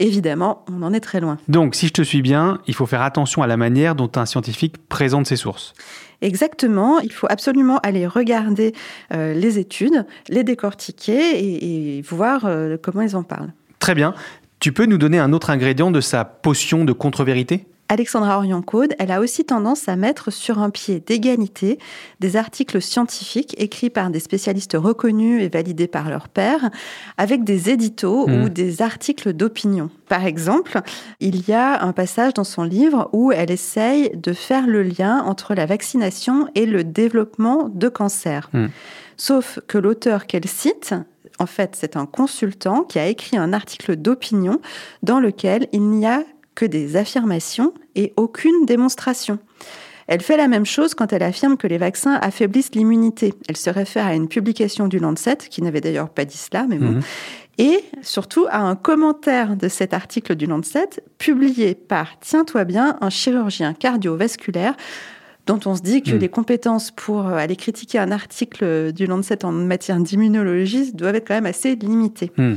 Évidemment, 0.00 0.64
on 0.70 0.82
en 0.82 0.92
est 0.92 1.00
très 1.00 1.20
loin. 1.20 1.38
Donc, 1.48 1.74
si 1.74 1.88
je 1.88 1.92
te 1.92 2.02
suis 2.02 2.22
bien, 2.22 2.60
il 2.68 2.74
faut 2.74 2.86
faire 2.86 3.02
attention 3.02 3.42
à 3.42 3.46
la 3.48 3.56
manière 3.56 3.96
dont 3.96 4.10
un 4.14 4.26
scientifique 4.26 4.76
présente 4.88 5.26
ses 5.26 5.36
sources. 5.36 5.74
Exactement, 6.20 6.98
il 7.00 7.12
faut 7.12 7.28
absolument 7.30 7.78
aller 7.78 8.06
regarder 8.06 8.74
euh, 9.12 9.34
les 9.34 9.58
études, 9.58 10.04
les 10.28 10.42
décortiquer 10.42 11.38
et, 11.38 11.98
et 11.98 12.02
voir 12.02 12.44
euh, 12.44 12.76
comment 12.80 13.02
ils 13.02 13.16
en 13.16 13.22
parlent. 13.22 13.52
Très 13.78 13.94
bien. 13.94 14.14
Tu 14.60 14.72
peux 14.72 14.86
nous 14.86 14.98
donner 14.98 15.18
un 15.20 15.32
autre 15.32 15.50
ingrédient 15.50 15.92
de 15.92 16.00
sa 16.00 16.24
potion 16.24 16.84
de 16.84 16.92
contre-vérité? 16.92 17.66
Alexandra 17.90 18.36
Orion-Code, 18.36 18.94
elle 18.98 19.10
a 19.10 19.20
aussi 19.20 19.44
tendance 19.44 19.88
à 19.88 19.96
mettre 19.96 20.30
sur 20.30 20.58
un 20.58 20.68
pied 20.68 21.00
d'égalité 21.00 21.78
des 22.20 22.36
articles 22.36 22.82
scientifiques 22.82 23.54
écrits 23.56 23.88
par 23.88 24.10
des 24.10 24.20
spécialistes 24.20 24.76
reconnus 24.78 25.42
et 25.42 25.48
validés 25.48 25.86
par 25.86 26.10
leurs 26.10 26.28
pairs, 26.28 26.70
avec 27.16 27.44
des 27.44 27.70
éditos 27.70 28.26
Mmh. 28.26 28.42
ou 28.42 28.48
des 28.50 28.82
articles 28.82 29.32
d'opinion. 29.32 29.90
Par 30.08 30.26
exemple, 30.26 30.80
il 31.20 31.48
y 31.48 31.52
a 31.52 31.82
un 31.82 31.92
passage 31.92 32.34
dans 32.34 32.44
son 32.44 32.64
livre 32.64 33.08
où 33.12 33.32
elle 33.32 33.50
essaye 33.50 34.10
de 34.14 34.32
faire 34.32 34.66
le 34.66 34.82
lien 34.82 35.22
entre 35.22 35.54
la 35.54 35.64
vaccination 35.64 36.48
et 36.54 36.66
le 36.66 36.84
développement 36.84 37.70
de 37.72 37.88
cancer. 37.88 38.50
Mmh. 38.52 38.66
Sauf 39.16 39.60
que 39.66 39.78
l'auteur 39.78 40.26
qu'elle 40.26 40.46
cite, 40.46 40.94
en 41.38 41.46
fait, 41.46 41.76
c'est 41.78 41.96
un 41.96 42.06
consultant 42.06 42.82
qui 42.82 42.98
a 42.98 43.06
écrit 43.06 43.36
un 43.36 43.52
article 43.52 43.96
d'opinion 43.96 44.60
dans 45.02 45.20
lequel 45.20 45.68
il 45.72 45.82
n'y 45.82 46.06
a 46.06 46.24
que 46.54 46.66
des 46.66 46.96
affirmations 46.96 47.72
et 47.94 48.12
aucune 48.16 48.66
démonstration. 48.66 49.38
Elle 50.08 50.22
fait 50.22 50.38
la 50.38 50.48
même 50.48 50.64
chose 50.64 50.94
quand 50.94 51.12
elle 51.12 51.22
affirme 51.22 51.56
que 51.56 51.66
les 51.66 51.78
vaccins 51.78 52.14
affaiblissent 52.14 52.74
l'immunité. 52.74 53.34
Elle 53.46 53.58
se 53.58 53.68
réfère 53.68 54.06
à 54.06 54.14
une 54.14 54.26
publication 54.26 54.88
du 54.88 54.98
Lancet, 54.98 55.36
qui 55.36 55.62
n'avait 55.62 55.82
d'ailleurs 55.82 56.08
pas 56.08 56.24
dit 56.24 56.38
cela, 56.38 56.66
mais 56.66 56.78
bon. 56.78 56.92
Mhm. 56.92 57.02
Et 57.58 57.84
surtout 58.02 58.46
à 58.50 58.60
un 58.60 58.74
commentaire 58.74 59.56
de 59.56 59.68
cet 59.68 59.92
article 59.92 60.34
du 60.34 60.46
Lancet, 60.46 60.88
publié 61.18 61.74
par, 61.74 62.18
tiens-toi 62.20 62.64
bien, 62.64 62.96
un 63.00 63.10
chirurgien 63.10 63.74
cardiovasculaire 63.74 64.74
dont 65.48 65.58
on 65.66 65.74
se 65.74 65.82
dit 65.82 66.02
que 66.02 66.12
Mhm. 66.12 66.18
les 66.18 66.28
compétences 66.28 66.90
pour 66.92 67.26
euh, 67.26 67.32
aller 67.36 67.56
critiquer 67.56 67.98
un 67.98 68.12
article 68.12 68.92
du 68.92 69.06
Lancet 69.06 69.44
en 69.44 69.50
matière 69.50 69.98
d'immunologie 69.98 70.92
doivent 70.92 71.16
être 71.16 71.26
quand 71.26 71.34
même 71.34 71.46
assez 71.46 71.74
limitées. 71.74 72.30
Hmm. 72.36 72.54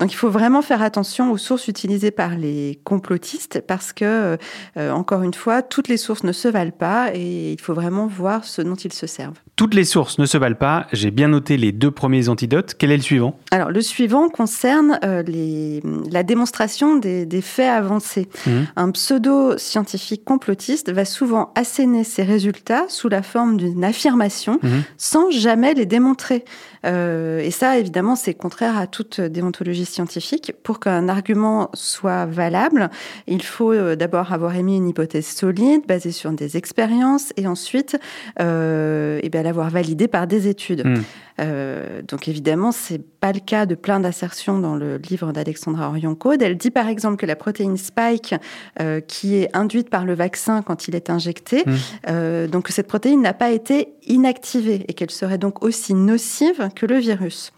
Donc 0.00 0.12
il 0.12 0.16
faut 0.16 0.30
vraiment 0.30 0.62
faire 0.62 0.82
attention 0.82 1.30
aux 1.32 1.36
sources 1.38 1.68
utilisées 1.68 2.10
par 2.10 2.36
les 2.36 2.78
complotistes 2.84 3.62
parce 3.66 3.92
que, 3.92 4.36
euh, 4.76 4.90
encore 4.90 5.22
une 5.22 5.34
fois, 5.34 5.62
toutes 5.62 5.88
les 5.88 5.96
sources 5.96 6.24
ne 6.24 6.32
se 6.32 6.48
valent 6.48 6.70
pas 6.70 7.10
et 7.14 7.52
il 7.52 7.60
faut 7.60 7.74
vraiment 7.74 8.06
voir 8.06 8.44
ce 8.44 8.62
dont 8.62 8.74
ils 8.74 8.92
se 8.92 9.06
servent. 9.06 9.38
Toutes 9.56 9.74
les 9.74 9.84
sources 9.84 10.18
ne 10.18 10.26
se 10.26 10.36
valent 10.36 10.56
pas. 10.56 10.86
J'ai 10.92 11.10
bien 11.10 11.28
noté 11.28 11.56
les 11.56 11.72
deux 11.72 11.90
premiers 11.90 12.28
antidotes. 12.28 12.74
Quel 12.78 12.90
est 12.90 12.96
le 12.96 13.02
suivant? 13.02 13.38
Alors 13.50 13.70
le 13.70 13.80
suivant 13.80 14.28
concerne 14.28 14.98
euh, 15.04 15.22
les, 15.22 15.82
la 16.10 16.22
démonstration 16.22 16.96
des, 16.96 17.24
des 17.24 17.40
faits 17.40 17.70
avancés. 17.70 18.28
Mhm. 18.46 18.66
Un 18.76 18.90
pseudo-scientifique 18.90 20.24
complotiste 20.24 20.92
va 20.92 21.04
souvent 21.04 21.52
asséner 21.54 22.04
ses 22.04 22.22
résultats 22.22 22.84
sous 22.88 23.08
la 23.08 23.22
forme 23.22 23.56
d'une 23.56 23.84
affirmation 23.84 24.58
Mhm. 24.62 24.82
sans 24.98 25.30
jamais 25.30 25.74
les 25.74 25.86
démontrer. 25.86 26.44
Euh, 26.84 27.40
et 27.40 27.50
ça, 27.50 27.78
évidemment, 27.78 28.16
c'est 28.16 28.34
contraire 28.34 28.76
à 28.78 28.86
toute 28.86 29.20
déontologie 29.20 29.84
scientifique. 29.86 30.52
Pour 30.62 30.80
qu'un 30.80 31.08
argument 31.08 31.70
soit 31.74 32.26
valable, 32.26 32.90
il 33.26 33.42
faut 33.42 33.72
euh, 33.72 33.96
d'abord 33.96 34.32
avoir 34.32 34.54
émis 34.54 34.76
une 34.76 34.88
hypothèse 34.88 35.26
solide, 35.26 35.86
basée 35.86 36.12
sur 36.12 36.30
des 36.32 36.56
expériences, 36.56 37.32
et 37.36 37.46
ensuite 37.46 37.96
euh, 38.40 39.20
eh 39.22 39.28
bien, 39.28 39.42
l'avoir 39.42 39.70
validée 39.70 40.08
par 40.08 40.26
des 40.26 40.48
études. 40.48 40.84
Mhm. 40.84 41.04
Euh, 41.40 42.02
donc 42.06 42.28
évidemment, 42.28 42.72
c'est 42.72 42.98
pas 42.98 43.32
le 43.32 43.40
cas 43.40 43.66
de 43.66 43.74
plein 43.74 44.00
d'assertions 44.00 44.58
dans 44.58 44.76
le 44.76 44.96
livre 44.96 45.32
d'Alexandra 45.32 45.88
Orion-Code. 45.88 46.42
Elle 46.42 46.56
dit 46.56 46.70
par 46.70 46.88
exemple 46.88 47.16
que 47.16 47.26
la 47.26 47.36
protéine 47.36 47.76
spike, 47.76 48.34
euh, 48.80 49.00
qui 49.00 49.36
est 49.36 49.54
induite 49.54 49.90
par 49.90 50.04
le 50.04 50.14
vaccin 50.14 50.62
quand 50.62 50.88
il 50.88 50.94
est 50.94 51.10
injecté, 51.10 51.64
euh, 52.08 52.46
donc 52.46 52.66
que 52.66 52.72
cette 52.72 52.88
protéine 52.88 53.20
n'a 53.20 53.34
pas 53.34 53.50
été 53.50 53.88
inactivée 54.06 54.84
et 54.88 54.94
qu'elle 54.94 55.10
serait 55.10 55.38
donc 55.38 55.62
aussi 55.62 55.94
nocive 55.94 56.68
que 56.74 56.86
le 56.86 56.96
virus. 56.96 57.52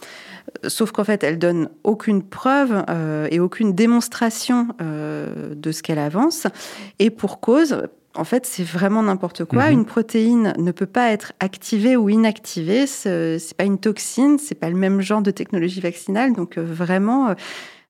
Sauf 0.66 0.92
qu'en 0.92 1.04
fait, 1.04 1.22
elle 1.24 1.38
donne 1.38 1.68
aucune 1.84 2.22
preuve 2.22 2.84
euh, 2.88 3.28
et 3.30 3.40
aucune 3.40 3.74
démonstration 3.74 4.68
euh, 4.80 5.54
de 5.54 5.72
ce 5.72 5.82
qu'elle 5.82 5.98
avance. 5.98 6.46
Et 6.98 7.10
pour 7.10 7.40
cause, 7.40 7.82
en 8.14 8.24
fait, 8.24 8.46
c'est 8.46 8.64
vraiment 8.64 9.02
n'importe 9.02 9.44
quoi. 9.44 9.66
Mhm. 9.66 9.72
Une 9.72 9.84
protéine 9.84 10.54
ne 10.58 10.72
peut 10.72 10.86
pas 10.86 11.10
être 11.10 11.32
activée 11.40 11.96
ou 11.96 12.08
inactivée. 12.08 12.86
Ce- 12.86 13.36
C'est 13.38 13.56
pas 13.56 13.64
une 13.64 13.78
toxine, 13.78 14.38
c'est 14.38 14.54
pas 14.54 14.70
le 14.70 14.76
même 14.76 15.00
genre 15.00 15.22
de 15.22 15.30
technologie 15.30 15.80
vaccinale. 15.80 16.32
Donc 16.32 16.58
euh, 16.58 16.62
vraiment, 16.64 17.34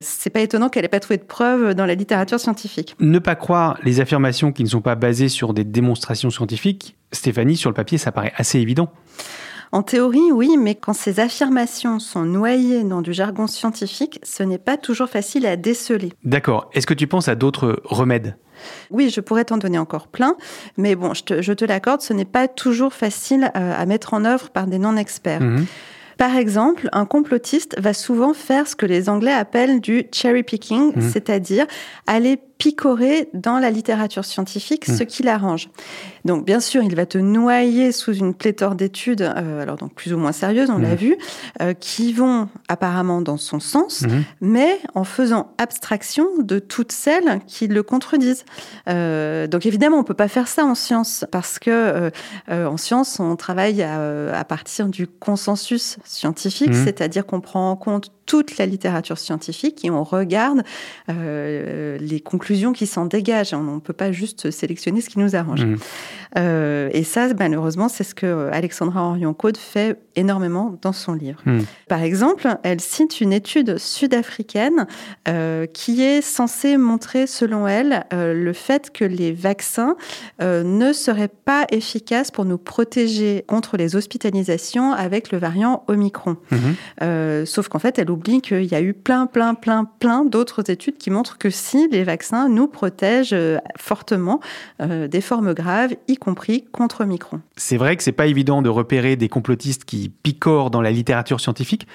c'est 0.01 0.31
pas 0.31 0.41
étonnant 0.41 0.69
qu'elle 0.69 0.85
ait 0.85 0.89
pas 0.89 1.01
trouvé 1.01 1.17
de 1.19 1.23
preuves 1.25 1.75
dans 1.75 1.87
la 1.87 1.95
littérature 1.95 2.39
scientifique. 2.39 2.95
Ne 3.01 3.19
pas 3.19 3.35
croire 3.37 3.79
les 3.85 4.01
affirmations 4.01 4.53
qui 4.53 4.63
ne 4.65 4.69
sont 4.69 4.81
pas 4.81 4.95
basées 4.97 5.29
sur 5.29 5.55
des 5.55 5.65
démonstrations 5.65 6.31
scientifiques. 6.31 6.97
Stéphanie, 7.13 7.57
sur 7.57 7.71
le 7.71 7.75
papier, 7.75 7.99
ça 7.99 8.13
paraît 8.13 8.33
assez 8.37 8.59
évident. 8.59 8.91
En 9.73 9.83
théorie, 9.83 10.33
oui, 10.33 10.57
mais 10.59 10.75
quand 10.75 10.95
ces 10.95 11.21
affirmations 11.21 11.99
sont 11.99 12.23
noyées 12.23 12.85
dans 12.85 13.03
du 13.03 13.13
jargon 13.13 13.47
scientifique, 13.47 14.19
ce 14.23 14.43
n'est 14.43 14.59
pas 14.59 14.77
toujours 14.77 15.09
facile 15.09 15.47
à 15.47 15.57
déceler. 15.57 16.13
D'accord. 16.25 16.71
Est-ce 16.73 16.87
que 16.87 16.95
tu 16.95 17.07
penses 17.07 17.29
à 17.29 17.35
d'autres 17.35 17.81
remèdes? 17.85 18.37
Oui, 18.91 19.11
je 19.11 19.21
pourrais 19.21 19.45
t'en 19.45 19.57
donner 19.59 19.79
encore 19.79 20.09
plein, 20.09 20.35
mais 20.77 20.97
bon, 20.97 21.13
je 21.15 21.23
te, 21.53 21.65
l'accorde, 21.65 22.01
ce 22.01 22.13
n'est 22.13 22.25
pas 22.25 22.49
toujours 22.49 22.93
facile 22.93 23.53
euh, 23.57 23.75
à 23.77 23.87
mettre 23.87 24.15
en 24.15 24.25
œuvre 24.25 24.51
par 24.51 24.67
des 24.67 24.79
non-experts. 24.79 25.41
Mhm. 25.43 25.67
Par 26.17 26.35
exemple, 26.37 26.89
un 26.93 27.05
complotiste 27.05 27.79
va 27.81 27.93
souvent 27.95 28.35
faire 28.35 28.67
ce 28.67 28.75
que 28.75 28.87
les 28.87 29.09
Anglais 29.09 29.33
appellent 29.33 29.81
du 29.81 30.05
cherry 30.13 30.43
picking, 30.43 30.93
Mhm. 30.97 31.03
c'est-à-dire 31.13 31.67
aller 32.09 32.41
picorer 32.59 33.29
dans 33.35 33.61
la 33.61 33.71
littérature 33.71 34.25
scientifique 34.25 34.85
ce 34.85 35.05
qui 35.05 35.23
l'arrange. 35.23 35.71
Donc, 36.25 36.45
bien 36.45 36.59
sûr, 36.59 36.83
il 36.83 36.95
va 36.97 37.07
te 37.07 37.17
noyer 37.17 37.93
sous 37.93 38.13
une 38.13 38.35
pléthore 38.35 38.75
d'études, 38.75 39.23
euh, 39.23 39.63
alors 39.63 39.77
donc 39.77 39.95
plus 39.95 40.13
ou 40.13 40.19
moins 40.19 40.33
sérieuses, 40.33 40.69
on 40.69 40.79
l'a 40.79 40.97
vu, 40.97 41.17
euh, 41.63 41.73
qui 41.73 42.13
vont 42.13 42.49
apparemment 42.67 43.23
dans 43.23 43.37
son 43.37 43.61
sens, 43.61 44.05
mais 44.41 44.81
en 44.95 45.05
faisant 45.05 45.53
abstraction 45.59 46.27
de 46.41 46.59
toutes 46.59 46.93
celles 46.93 47.41
qui 47.47 47.69
le 47.69 47.83
contredisent. 47.85 48.45
Euh, 48.89 49.47
donc, 49.47 49.65
évidemment, 49.65 49.99
on 49.99 50.05
peut 50.05 50.15
pas 50.15 50.29
faire 50.29 50.49
ça 50.49 50.65
en 50.65 50.75
science, 50.75 51.25
parce 51.31 51.59
que 51.61 52.11
en 52.49 52.77
science, 52.77 53.21
on 53.21 53.37
travaille 53.37 53.83
à, 53.83 54.37
à, 54.37 54.45
partir 54.45 54.89
du 54.89 55.07
consensus 55.07 55.99
scientifique, 56.05 56.75
c'est-à-dire 56.75 57.25
qu'on 57.25 57.41
prend 57.41 57.71
en 57.71 57.77
compte 57.77 58.11
toute 58.29 58.59
la 58.59 58.67
littérature 58.67 59.19
scientifique 59.19 59.85
et 59.85 59.91
on 59.91 60.05
regarde 60.05 60.63
euh, 61.09 61.97
les 61.99 62.21
conclusions 62.21 62.75
qui 62.75 62.87
s'en 62.87 63.07
dégagent. 63.07 63.55
On 63.55 63.77
ne 63.77 63.81
peut 63.81 63.95
pas 63.95 64.13
juste 64.13 64.51
sélectionner 64.51 65.01
ce 65.01 65.09
qui 65.09 65.19
nous 65.19 65.35
arrange. 65.35 65.65
Mmh. 65.65 65.77
Euh, 66.37 66.91
et 66.93 67.05
ça, 67.05 67.29
malheureusement, 67.39 67.89
c'est 67.89 68.05
ce 68.05 68.15
que 68.15 68.51
Alexandra 68.53 69.09
Orion-Code 69.09 69.57
fait 69.57 69.99
énormément 70.15 70.79
dans 70.83 70.93
son 70.93 71.15
livre. 71.15 71.41
Mmh. 71.47 71.61
Par 71.89 72.03
exemple, 72.03 72.47
elle 72.65 72.83
cite 72.83 73.23
une 73.23 73.33
étude 73.33 73.79
sud-africaine 73.79 74.87
euh, 75.27 75.65
qui 75.65 76.03
est 76.03 76.21
censée 76.21 76.77
montrer, 76.77 77.27
selon 77.27 77.67
elle, 77.67 78.05
le 78.13 78.53
fait 78.53 78.93
que 78.93 79.07
les 79.07 79.33
vaccins 79.33 79.97
ne 80.41 80.93
seraient 80.93 81.29
pas 81.29 81.65
efficaces 81.71 82.31
pour 82.31 82.45
nous 82.45 82.59
protéger 82.59 83.45
contre 83.49 83.79
les 83.79 83.97
hospitalisations 83.97 84.93
avec 84.93 85.33
le 85.33 85.39
variant 85.39 85.85
Omicron. 85.89 86.37
Mmh. 86.51 87.47
sauf 87.47 87.69
qu'en 87.69 87.79
fait, 87.79 87.99
elle 87.99 88.11
oublie 88.11 88.18
qu'il 88.19 88.65
y 88.65 88.75
a 88.75 88.81
eu 88.81 88.95
plein, 88.95 89.27
plein, 89.27 89.55
plein, 89.55 89.85
plein 89.85 90.25
d'autres 90.25 90.71
études 90.71 90.99
qui 90.99 91.11
montrent 91.11 91.39
que 91.39 91.51
si 91.51 91.89
les 91.89 92.05
vaccins 92.05 92.49
nous 92.49 92.67
protègent 92.67 93.33
euh, 93.33 93.59
fortement 93.77 94.41
euh, 94.81 95.09
des 95.09 95.21
formes 95.21 95.55
graves, 95.55 95.95
y 96.09 96.17
compris 96.17 96.65
contre 96.73 97.05
Micron. 97.05 97.41
C'est 97.57 97.77
vrai 97.77 97.97
que 97.97 98.03
c'est 98.03 98.13
pas 98.13 98.27
évident 98.27 98.63
de 98.63 98.69
repérer 98.69 99.17
des 99.17 99.29
complotistes 99.29 99.85
qui 99.85 100.09
picorent 100.09 100.71
dans 100.71 100.81
la 100.81 100.91
littérature 100.91 101.41
scientifique. 101.41 101.87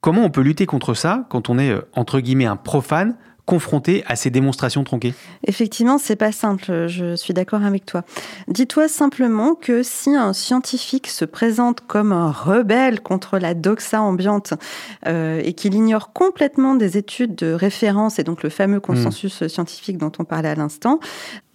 Comment 0.00 0.24
on 0.24 0.30
peut 0.30 0.40
lutter 0.40 0.66
contre 0.66 0.94
ça 0.94 1.26
quand 1.28 1.50
on 1.50 1.58
est, 1.58 1.70
euh, 1.70 1.82
entre 1.94 2.20
guillemets, 2.20 2.46
un 2.46 2.56
profane 2.56 3.16
confronté 3.46 4.04
à 4.06 4.16
ces 4.16 4.30
démonstrations 4.30 4.84
tronquées 4.84 5.14
Effectivement, 5.46 5.98
c'est 5.98 6.16
pas 6.16 6.32
simple, 6.32 6.86
je 6.88 7.16
suis 7.16 7.34
d'accord 7.34 7.64
avec 7.64 7.86
toi. 7.86 8.02
Dis-toi 8.48 8.88
simplement 8.88 9.54
que 9.54 9.82
si 9.82 10.14
un 10.14 10.32
scientifique 10.32 11.08
se 11.08 11.24
présente 11.24 11.80
comme 11.86 12.12
un 12.12 12.30
rebelle 12.30 13.00
contre 13.00 13.38
la 13.38 13.54
doxa 13.54 14.00
ambiante 14.00 14.54
euh, 15.06 15.40
et 15.44 15.52
qu'il 15.52 15.74
ignore 15.74 16.12
complètement 16.12 16.74
des 16.74 16.96
études 16.96 17.34
de 17.34 17.52
référence 17.52 18.18
et 18.18 18.24
donc 18.24 18.42
le 18.42 18.50
fameux 18.50 18.80
consensus 18.80 19.46
scientifique 19.46 19.98
dont 19.98 20.12
on 20.18 20.24
parlait 20.24 20.48
à 20.48 20.54
l'instant, 20.54 21.00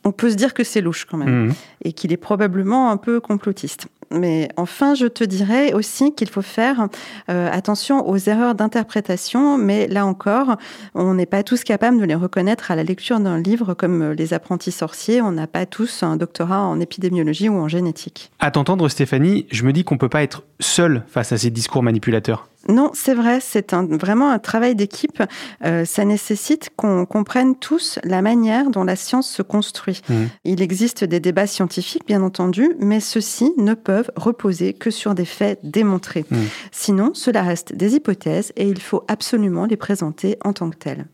on 0.05 0.11
peut 0.11 0.29
se 0.29 0.35
dire 0.35 0.53
que 0.53 0.63
c'est 0.63 0.81
louche 0.81 1.05
quand 1.05 1.17
même 1.17 1.47
mmh. 1.47 1.53
et 1.83 1.93
qu'il 1.93 2.13
est 2.13 2.17
probablement 2.17 2.91
un 2.91 2.97
peu 2.97 3.19
complotiste. 3.19 3.87
Mais 4.11 4.49
enfin, 4.55 4.93
je 4.93 5.07
te 5.07 5.23
dirais 5.23 5.73
aussi 5.73 6.13
qu'il 6.13 6.29
faut 6.29 6.43
faire 6.43 6.87
euh, 7.29 7.49
attention 7.51 8.07
aux 8.07 8.17
erreurs 8.17 8.55
d'interprétation, 8.55 9.57
mais 9.57 9.87
là 9.87 10.05
encore, 10.05 10.57
on 10.93 11.15
n'est 11.15 11.25
pas 11.25 11.43
tous 11.43 11.63
capables 11.63 11.99
de 11.99 12.05
les 12.05 12.15
reconnaître 12.15 12.71
à 12.71 12.75
la 12.75 12.83
lecture 12.83 13.19
d'un 13.19 13.39
livre 13.39 13.73
comme 13.73 14.11
Les 14.11 14.33
apprentis 14.33 14.71
sorciers. 14.71 15.21
On 15.21 15.31
n'a 15.31 15.47
pas 15.47 15.65
tous 15.65 16.03
un 16.03 16.17
doctorat 16.17 16.61
en 16.61 16.79
épidémiologie 16.79 17.49
ou 17.49 17.55
en 17.55 17.67
génétique. 17.67 18.31
À 18.39 18.51
t'entendre, 18.51 18.87
Stéphanie, 18.89 19.47
je 19.51 19.63
me 19.63 19.73
dis 19.73 19.83
qu'on 19.83 19.95
ne 19.95 19.99
peut 19.99 20.09
pas 20.09 20.23
être 20.23 20.43
seul 20.59 21.03
face 21.07 21.31
à 21.31 21.37
ces 21.37 21.49
discours 21.49 21.83
manipulateurs. 21.83 22.47
Non, 22.67 22.91
c'est 22.93 23.13
vrai, 23.13 23.39
c'est 23.41 23.73
un, 23.73 23.85
vraiment 23.85 24.31
un 24.31 24.39
travail 24.39 24.75
d'équipe. 24.75 25.21
Euh, 25.63 25.85
ça 25.85 26.05
nécessite 26.05 26.71
qu'on 26.75 27.05
comprenne 27.05 27.55
tous 27.55 27.99
la 28.03 28.21
manière 28.21 28.69
dont 28.69 28.83
la 28.83 28.95
science 28.95 29.29
se 29.29 29.41
construit. 29.41 30.01
Mmh. 30.09 30.13
Il 30.45 30.61
existe 30.61 31.03
des 31.03 31.19
débats 31.19 31.47
scientifiques, 31.47 32.07
bien 32.07 32.21
entendu, 32.21 32.75
mais 32.79 32.99
ceux-ci 32.99 33.53
ne 33.57 33.73
peuvent 33.73 34.11
reposer 34.15 34.73
que 34.73 34.89
sur 34.89 35.15
des 35.15 35.25
faits 35.25 35.59
démontrés. 35.63 36.25
Mmh. 36.29 36.37
Sinon, 36.71 37.11
cela 37.13 37.43
reste 37.43 37.75
des 37.75 37.95
hypothèses 37.95 38.51
et 38.55 38.67
il 38.67 38.81
faut 38.81 39.03
absolument 39.07 39.65
les 39.65 39.77
présenter 39.77 40.37
en 40.43 40.53
tant 40.53 40.69
que 40.69 40.77
telles. 40.77 41.05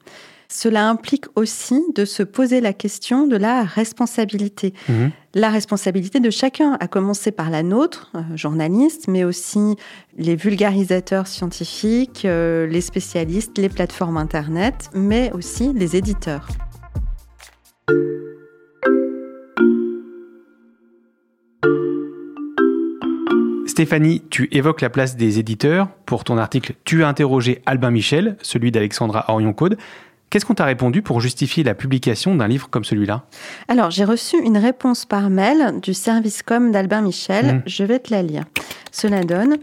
Cela 0.53 0.89
implique 0.89 1.27
aussi 1.38 1.81
de 1.96 2.03
se 2.03 2.24
poser 2.24 2.60
la 2.60 2.74
question 2.74 3.25
de 3.25 3.38
la 3.38 3.63
responsabilité. 3.63 4.74
Mhm. 4.89 5.12
La 5.34 5.50
responsabilité 5.50 6.20
de 6.20 6.29
chacun, 6.29 6.74
à 6.81 6.89
commencer 6.89 7.31
par 7.31 7.50
la 7.50 7.63
nôtre, 7.63 8.12
euh, 8.15 8.36
journaliste, 8.36 9.08
mais 9.08 9.24
aussi 9.24 9.77
les 10.17 10.36
vulgarisateurs 10.36 11.27
scientifiques, 11.27 12.25
euh, 12.25 12.67
les 12.67 12.81
spécialistes, 12.81 13.58
les 13.58 13.70
plateformes 13.70 14.17
Internet, 14.17 14.89
mais 14.93 15.31
aussi 15.31 15.72
les 15.74 15.96
éditeurs. 15.96 16.50
Stéphanie, 23.67 24.22
tu 24.29 24.50
évoques 24.51 24.81
la 24.81 24.89
place 24.89 25.15
des 25.15 25.39
éditeurs. 25.39 25.88
Pour 26.05 26.25
ton 26.25 26.38
article, 26.38 26.74
tu 26.84 27.05
as 27.05 27.08
interrogé 27.08 27.62
Albin 27.65 27.89
Michel, 27.89 28.36
celui 28.41 28.70
d'Alexandra 28.70 29.24
Orion-Code. 29.29 29.77
Qu'est-ce 30.31 30.45
qu'on 30.45 30.53
t'a 30.53 30.63
répondu 30.63 31.01
pour 31.01 31.19
justifier 31.19 31.61
la 31.61 31.75
publication 31.75 32.35
d'un 32.35 32.47
livre 32.47 32.69
comme 32.69 32.85
celui-là? 32.85 33.25
Alors, 33.67 33.91
j'ai 33.91 34.05
reçu 34.05 34.38
une 34.38 34.57
réponse 34.57 35.05
par 35.05 35.29
mail 35.29 35.81
du 35.81 35.93
service 35.93 36.41
com 36.41 36.71
d'Albin 36.71 37.01
Michel. 37.01 37.55
Mmh. 37.55 37.63
Je 37.65 37.83
vais 37.83 38.00
te 38.00 38.13
la 38.13 38.23
lire. 38.23 38.45
Cela 38.93 39.25
donne 39.25 39.57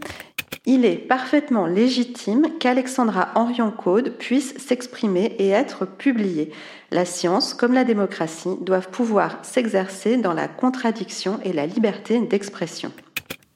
il 0.65 0.85
est 0.85 0.97
parfaitement 0.97 1.65
légitime 1.65 2.45
qu'Alexandra 2.59 3.29
Henrion-Code 3.35 4.17
puisse 4.17 4.57
s'exprimer 4.57 5.35
et 5.39 5.49
être 5.49 5.85
publiée. 5.85 6.51
La 6.91 7.05
science, 7.05 7.53
comme 7.53 7.73
la 7.73 7.83
démocratie, 7.83 8.55
doivent 8.61 8.89
pouvoir 8.89 9.39
s'exercer 9.43 10.17
dans 10.17 10.33
la 10.33 10.47
contradiction 10.47 11.39
et 11.43 11.53
la 11.53 11.65
liberté 11.65 12.19
d'expression. 12.19 12.91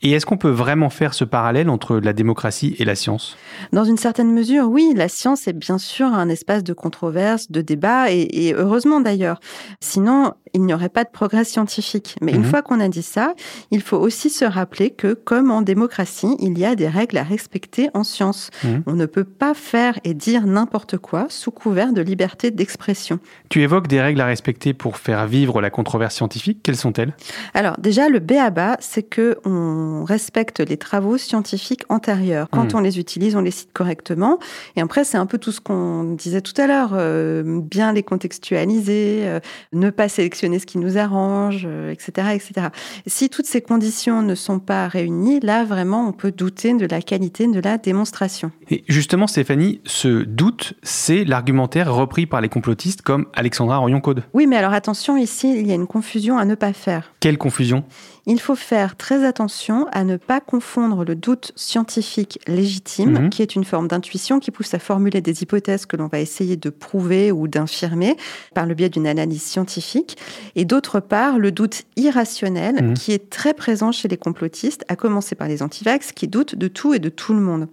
Et 0.05 0.11
est-ce 0.11 0.25
qu'on 0.25 0.37
peut 0.37 0.49
vraiment 0.49 0.89
faire 0.89 1.13
ce 1.13 1.23
parallèle 1.23 1.69
entre 1.69 1.97
la 1.97 2.11
démocratie 2.11 2.75
et 2.77 2.83
la 2.83 2.93
science? 2.93 3.37
Dans 3.71 3.85
une 3.85 3.95
certaine 3.95 4.33
mesure, 4.33 4.67
oui. 4.67 4.91
La 4.95 5.07
science 5.07 5.47
est 5.47 5.53
bien 5.53 5.77
sûr 5.77 6.07
un 6.07 6.27
espace 6.27 6.61
de 6.61 6.73
controverse, 6.73 7.49
de 7.49 7.61
débat, 7.61 8.11
et, 8.11 8.53
heureusement 8.53 8.99
d'ailleurs. 8.99 9.39
Sinon, 9.79 10.33
il 10.53 10.63
n'y 10.65 10.73
aurait 10.73 10.89
pas 10.89 11.03
de 11.03 11.09
progrès 11.09 11.43
scientifique. 11.43 12.15
Mais 12.21 12.31
une 12.31 12.41
mhm. 12.41 12.45
fois 12.45 12.61
qu'on 12.61 12.79
a 12.79 12.87
dit 12.87 13.01
ça, 13.01 13.33
il 13.71 13.81
faut 13.81 13.97
aussi 13.97 14.29
se 14.29 14.45
rappeler 14.45 14.91
que, 14.91 15.13
comme 15.13 15.49
en 15.49 15.61
démocratie, 15.61 16.35
il 16.39 16.57
y 16.59 16.65
a 16.65 16.75
des 16.75 16.87
règles 16.87 17.17
à 17.17 17.23
respecter 17.23 17.89
en 17.93 18.03
science. 18.03 18.51
Mhm. 18.63 18.83
On 18.85 18.93
ne 18.93 19.05
peut 19.05 19.23
pas 19.23 19.53
faire 19.55 19.99
et 20.03 20.13
dire 20.13 20.45
n'importe 20.45 20.97
quoi 20.97 21.25
sous 21.29 21.51
couvert 21.51 21.91
de 21.91 22.01
liberté 22.01 22.51
d'expression. 22.51 23.19
Tu 23.49 23.61
évoques 23.63 23.87
des 23.87 23.99
règles 23.99 24.21
à 24.21 24.25
respecter 24.25 24.73
pour 24.73 24.97
faire 24.97 25.25
vivre 25.25 25.59
la 25.59 25.71
controverse 25.71 26.15
scientifique. 26.15 26.59
Quelles 26.61 26.77
sont-elles? 26.77 27.13
Alors 27.55 27.77
déjà, 27.79 28.09
le 28.09 28.19
B 28.19 28.33
à 28.33 28.51
bas, 28.51 28.77
c'est 28.79 29.03
que 29.03 29.37
on 29.45 30.03
respecte 30.03 30.59
les 30.59 30.77
travaux 30.77 31.17
scientifiques 31.17 31.83
antérieurs. 31.89 32.47
Quand 32.51 32.73
mhm. 32.73 32.79
on 32.79 32.79
les 32.81 32.99
utilise, 32.99 33.35
on 33.35 33.41
les 33.41 33.51
cite 33.51 33.73
correctement. 33.73 34.37
Et 34.75 34.81
après, 34.81 35.03
c'est 35.03 35.17
un 35.17 35.25
peu 35.25 35.39
tout 35.39 35.51
ce 35.51 35.61
qu'on 35.61 36.03
disait 36.03 36.41
tout 36.41 36.59
à 36.61 36.67
l'heure. 36.67 36.91
Euh, 36.93 37.43
bien 37.61 37.91
les 37.91 38.03
contextualiser, 38.03 39.21
euh, 39.23 39.39
ne 39.71 39.89
pas 39.89 40.09
sélectionner 40.09 40.42
ce 40.59 40.65
qui 40.65 40.77
nous 40.77 40.97
arrange, 40.97 41.67
etc., 41.91 42.11
euh, 42.17 42.29
etc. 42.31 42.67
Si 43.07 43.29
toutes 43.29 43.45
ces 43.45 43.61
conditions 43.61 44.21
ne 44.21 44.35
sont 44.35 44.59
pas 44.59 44.87
réunies, 44.87 45.39
là, 45.39 45.63
vraiment, 45.63 46.07
on 46.07 46.11
peut 46.11 46.31
douter 46.31 46.73
de 46.73 46.85
la 46.85 47.01
qualité 47.01 47.47
de 47.47 47.59
la 47.59 47.77
démonstration. 47.77 48.51
Et 48.69 48.83
justement, 48.87 49.27
Stéphanie, 49.27 49.81
ce 49.85 50.23
doute, 50.23 50.73
c'est 50.83 51.25
l'argumentaire 51.25 51.93
repris 51.93 52.25
par 52.25 52.41
les 52.41 52.49
complotistes 52.49 53.01
comme 53.01 53.27
Alexandra 53.33 53.79
Orion-Code. 53.79 54.23
Oui, 54.33 54.47
mais 54.47 54.57
alors 54.57 54.73
attention, 54.73 55.17
ici, 55.17 55.53
il 55.57 55.67
y 55.67 55.71
a 55.71 55.75
une 55.75 55.87
confusion 55.87 56.37
à 56.37 56.45
ne 56.45 56.55
pas 56.55 56.73
faire. 56.73 57.13
Quelle 57.19 57.37
confusion? 57.37 57.83
Il 58.25 58.39
faut 58.39 58.55
faire 58.55 58.95
très 58.95 59.25
attention 59.25 59.85
à 59.91 60.05
ne 60.05 60.15
pas 60.15 60.39
confondre 60.39 61.03
le 61.03 61.13
doute 61.13 61.51
scientifique 61.57 62.39
légitime, 62.47 63.23
mhm. 63.23 63.29
qui 63.29 63.41
est 63.41 63.55
une 63.55 63.65
forme 63.65 63.89
d'intuition 63.89 64.39
qui 64.39 64.49
pousse 64.49 64.73
à 64.73 64.79
formuler 64.79 65.19
des 65.19 65.43
hypothèses 65.43 65.85
que 65.85 65.97
l'on 65.97 66.07
va 66.07 66.19
essayer 66.19 66.55
de 66.55 66.69
prouver 66.69 67.33
ou 67.33 67.49
d'infirmer 67.49 68.15
par 68.53 68.65
le 68.65 68.75
biais 68.75 68.87
d'une 68.87 69.07
analyse 69.07 69.43
scientifique, 69.43 70.17
et 70.55 70.65
d'autre 70.65 70.99
part 70.99 71.39
le 71.39 71.51
doute 71.51 71.83
irrationnel 71.95 72.83
mhm. 72.83 72.93
qui 72.93 73.11
est 73.11 73.29
très 73.29 73.53
présent 73.53 73.91
chez 73.91 74.07
les 74.07 74.17
complotistes, 74.17 74.83
à 74.87 74.95
commencer 74.95 75.35
par 75.35 75.47
les 75.47 75.61
antivax 75.61 76.11
qui 76.11 76.27
doutent 76.27 76.55
de 76.55 76.67
tout 76.67 76.93
et 76.93 76.99
de 76.99 77.09
tout 77.09 77.33
le 77.33 77.39
monde. 77.39 77.67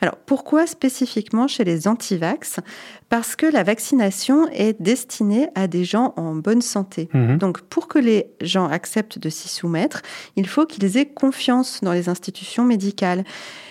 Alors 0.00 0.16
pourquoi 0.16 0.66
spécifiquement 0.66 1.48
chez 1.48 1.64
les 1.64 1.88
antivax? 1.88 2.60
Parce 3.08 3.36
que 3.36 3.46
la 3.46 3.62
vaccination 3.62 4.48
est 4.50 4.80
destinée 4.80 5.48
à 5.54 5.66
des 5.66 5.84
gens 5.84 6.14
en 6.16 6.34
bonne 6.34 6.62
santé. 6.62 7.08
Mhm. 7.12 7.38
Donc 7.38 7.60
pour 7.62 7.88
que 7.88 7.98
les 7.98 8.26
gens 8.40 8.68
acceptent 8.68 9.18
de 9.18 9.28
s'y 9.28 9.48
soumettre, 9.48 10.02
il 10.36 10.48
faut 10.48 10.66
qu'ils 10.66 10.96
aient 10.96 11.06
confiance 11.06 11.80
dans 11.82 11.92
les 11.92 12.08
institutions 12.08 12.64
médicales. 12.64 13.24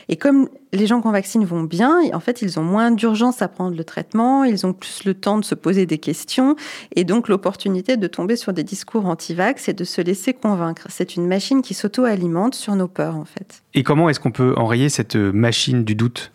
Et 0.10 0.16
comme 0.16 0.50
les 0.72 0.88
gens 0.88 1.02
qu'on 1.02 1.12
vaccine 1.12 1.46
vont 1.46 1.64
bien, 1.64 2.02
en 2.14 2.20
fait, 2.20 2.42
ils 2.42 2.60
ont 2.60 2.64
moins 2.64 2.92
d'urgence 2.92 3.42
à 3.42 3.48
prendre 3.48 3.76
le 3.76 3.84
traitement, 3.84 4.44
ils 4.44 4.66
ont 4.66 4.74
plus 4.74 5.06
le 5.06 5.14
temps 5.14 5.38
de 5.38 5.46
se 5.46 5.56
poser 5.56 5.86
des 5.86 5.98
questions 5.98 6.56
et 6.96 7.04
donc 7.04 7.28
l'opportunité 7.28 7.98
de 7.98 8.08
tomber 8.08 8.36
sur 8.36 8.54
des 8.54 8.64
discours 8.64 9.06
anti-vax 9.06 9.70
et 9.70 9.74
de 9.74 9.84
se 9.84 10.02
laisser 10.02 10.34
convaincre. 10.34 10.88
C'est 10.90 11.16
une 11.16 11.28
machine 11.28 11.62
qui 11.62 11.74
s'auto-alimente 11.74 12.56
sur 12.56 12.76
nos 12.76 12.88
peurs, 12.88 13.16
en 13.16 13.26
fait. 13.26 13.64
Et 13.74 13.84
comment 13.84 14.10
est-ce 14.10 14.20
qu'on 14.20 14.32
peut 14.32 14.54
enrayer 14.58 14.90
cette 14.90 15.16
machine 15.16 15.84
du 15.84 15.96
doute? 15.96 16.32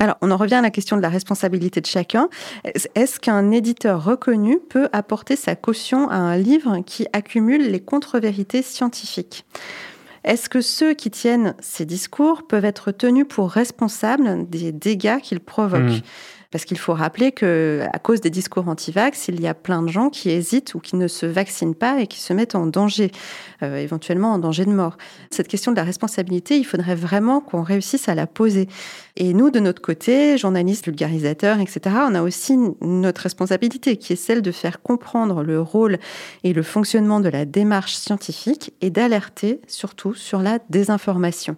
Alors, 0.00 0.16
on 0.22 0.30
en 0.30 0.38
revient 0.38 0.54
à 0.54 0.62
la 0.62 0.70
question 0.70 0.96
de 0.96 1.02
la 1.02 1.10
responsabilité 1.10 1.82
de 1.82 1.86
chacun. 1.86 2.30
Est-ce 2.94 3.20
qu'un 3.20 3.50
éditeur 3.50 4.02
reconnu 4.02 4.58
peut 4.58 4.88
apporter 4.92 5.36
sa 5.36 5.54
caution 5.54 6.08
à 6.08 6.16
un 6.16 6.38
livre 6.38 6.78
qui 6.86 7.06
accumule 7.12 7.70
les 7.70 7.80
contre-vérités 7.80 8.62
scientifiques? 8.62 9.44
Est-ce 10.24 10.48
que 10.48 10.60
ceux 10.60 10.94
qui 10.94 11.10
tiennent 11.10 11.54
ces 11.60 11.84
discours 11.84 12.46
peuvent 12.46 12.64
être 12.64 12.92
tenus 12.92 13.26
pour 13.28 13.50
responsables 13.50 14.48
des 14.48 14.72
dégâts 14.72 15.20
qu'ils 15.20 15.40
provoquent? 15.40 15.82
Mmh. 15.82 16.02
Parce 16.50 16.64
qu'il 16.64 16.78
faut 16.78 16.94
rappeler 16.94 17.30
que, 17.30 17.82
à 17.92 17.98
cause 18.00 18.20
des 18.20 18.30
discours 18.30 18.66
anti-vax, 18.66 19.28
il 19.28 19.40
y 19.40 19.46
a 19.46 19.54
plein 19.54 19.82
de 19.82 19.88
gens 19.88 20.10
qui 20.10 20.30
hésitent 20.30 20.74
ou 20.74 20.80
qui 20.80 20.96
ne 20.96 21.06
se 21.06 21.24
vaccinent 21.24 21.76
pas 21.76 22.00
et 22.00 22.08
qui 22.08 22.18
se 22.18 22.32
mettent 22.32 22.56
en 22.56 22.66
danger, 22.66 23.12
euh, 23.62 23.76
éventuellement 23.76 24.32
en 24.32 24.38
danger 24.38 24.64
de 24.64 24.72
mort. 24.72 24.96
Cette 25.30 25.46
question 25.46 25.70
de 25.70 25.76
la 25.76 25.84
responsabilité, 25.84 26.58
il 26.58 26.64
faudrait 26.64 26.96
vraiment 26.96 27.40
qu'on 27.40 27.62
réussisse 27.62 28.08
à 28.08 28.16
la 28.16 28.26
poser. 28.26 28.68
Et 29.16 29.32
nous, 29.32 29.50
de 29.50 29.60
notre 29.60 29.80
côté, 29.80 30.38
journalistes, 30.38 30.86
vulgarisateurs, 30.86 31.60
etc., 31.60 31.96
on 32.08 32.16
a 32.16 32.22
aussi 32.22 32.58
notre 32.80 33.22
responsabilité 33.22 33.96
qui 33.96 34.14
est 34.14 34.16
celle 34.16 34.42
de 34.42 34.50
faire 34.50 34.82
comprendre 34.82 35.44
le 35.44 35.60
rôle 35.60 35.98
et 36.42 36.52
le 36.52 36.64
fonctionnement 36.64 37.20
de 37.20 37.28
la 37.28 37.44
démarche 37.44 37.94
scientifique 37.94 38.72
et 38.80 38.90
d'alerter 38.90 39.60
surtout 39.68 40.14
sur 40.14 40.40
la 40.40 40.58
désinformation 40.68 41.56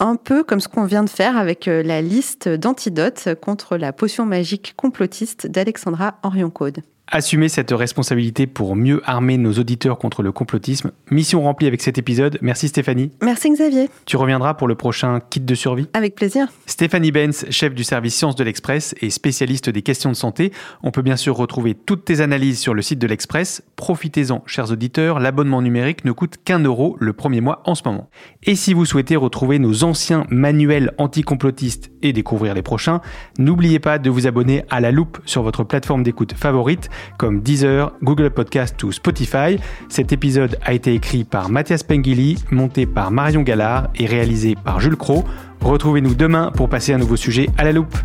un 0.00 0.16
peu 0.16 0.44
comme 0.44 0.60
ce 0.60 0.68
qu'on 0.68 0.84
vient 0.84 1.04
de 1.04 1.10
faire 1.10 1.36
avec 1.36 1.68
euh, 1.68 1.82
la 1.82 2.02
liste 2.02 2.48
d'antidotes 2.48 3.34
contre 3.40 3.76
la 3.76 3.92
potion 3.92 4.26
magique 4.26 4.74
complotiste 4.76 5.46
d'Alexandra 5.46 6.18
Orion-Code. 6.22 6.82
Assumer 7.10 7.48
cette 7.48 7.70
responsabilité 7.70 8.46
pour 8.46 8.76
mieux 8.76 9.00
armer 9.06 9.38
nos 9.38 9.54
auditeurs 9.54 9.96
contre 9.96 10.22
le 10.22 10.30
complotisme. 10.30 10.90
Mission 11.10 11.42
remplie 11.42 11.66
avec 11.66 11.80
cet 11.80 11.96
épisode. 11.96 12.38
Merci 12.42 12.68
Stéphanie. 12.68 13.12
Merci 13.22 13.50
Xavier. 13.50 13.88
Tu 14.04 14.18
reviendras 14.18 14.52
pour 14.52 14.68
le 14.68 14.74
prochain 14.74 15.20
kit 15.30 15.40
de 15.40 15.54
survie 15.54 15.88
Avec 15.94 16.14
plaisir. 16.14 16.48
Stéphanie 16.66 17.10
Benz, 17.10 17.46
chef 17.48 17.74
du 17.74 17.82
service 17.82 18.14
Sciences 18.14 18.36
de 18.36 18.44
l'Express 18.44 18.94
et 19.00 19.08
spécialiste 19.08 19.70
des 19.70 19.80
questions 19.80 20.10
de 20.10 20.16
santé. 20.16 20.52
On 20.82 20.90
peut 20.90 21.00
bien 21.00 21.16
sûr 21.16 21.34
retrouver 21.34 21.72
toutes 21.74 22.04
tes 22.04 22.20
analyses 22.20 22.58
sur 22.58 22.74
le 22.74 22.82
site 22.82 22.98
de 22.98 23.06
l'Express. 23.06 23.62
Profitez-en, 23.76 24.42
chers 24.44 24.70
auditeurs, 24.70 25.18
l'abonnement 25.18 25.62
numérique 25.62 26.04
ne 26.04 26.12
coûte 26.12 26.34
qu'un 26.44 26.58
euro 26.58 26.98
le 27.00 27.14
premier 27.14 27.40
mois 27.40 27.62
en 27.64 27.74
ce 27.74 27.84
moment. 27.86 28.10
Et 28.42 28.54
si 28.54 28.74
vous 28.74 28.84
souhaitez 28.84 29.16
retrouver 29.16 29.58
nos 29.58 29.82
anciens 29.82 30.26
manuels 30.28 30.92
anticomplotistes 30.98 31.90
et 32.02 32.12
découvrir 32.12 32.52
les 32.52 32.62
prochains, 32.62 33.00
n'oubliez 33.38 33.78
pas 33.78 33.98
de 33.98 34.10
vous 34.10 34.26
abonner 34.26 34.64
à 34.68 34.80
la 34.80 34.92
loupe 34.92 35.18
sur 35.24 35.42
votre 35.42 35.64
plateforme 35.64 36.02
d'écoute 36.02 36.34
favorite 36.34 36.90
comme 37.18 37.40
Deezer, 37.40 37.92
Google 38.02 38.30
Podcast 38.30 38.82
ou 38.82 38.92
Spotify. 38.92 39.58
Cet 39.88 40.12
épisode 40.12 40.58
a 40.62 40.72
été 40.72 40.94
écrit 40.94 41.24
par 41.24 41.48
Mathias 41.48 41.82
Pengili, 41.82 42.36
monté 42.50 42.86
par 42.86 43.10
Marion 43.10 43.42
Gallard 43.42 43.88
et 43.96 44.06
réalisé 44.06 44.56
par 44.64 44.80
Jules 44.80 44.96
Cro. 44.96 45.24
Retrouvez-nous 45.60 46.14
demain 46.14 46.50
pour 46.54 46.68
passer 46.68 46.92
un 46.92 46.98
nouveau 46.98 47.16
sujet 47.16 47.48
à 47.58 47.64
la 47.64 47.72
loupe. 47.72 47.96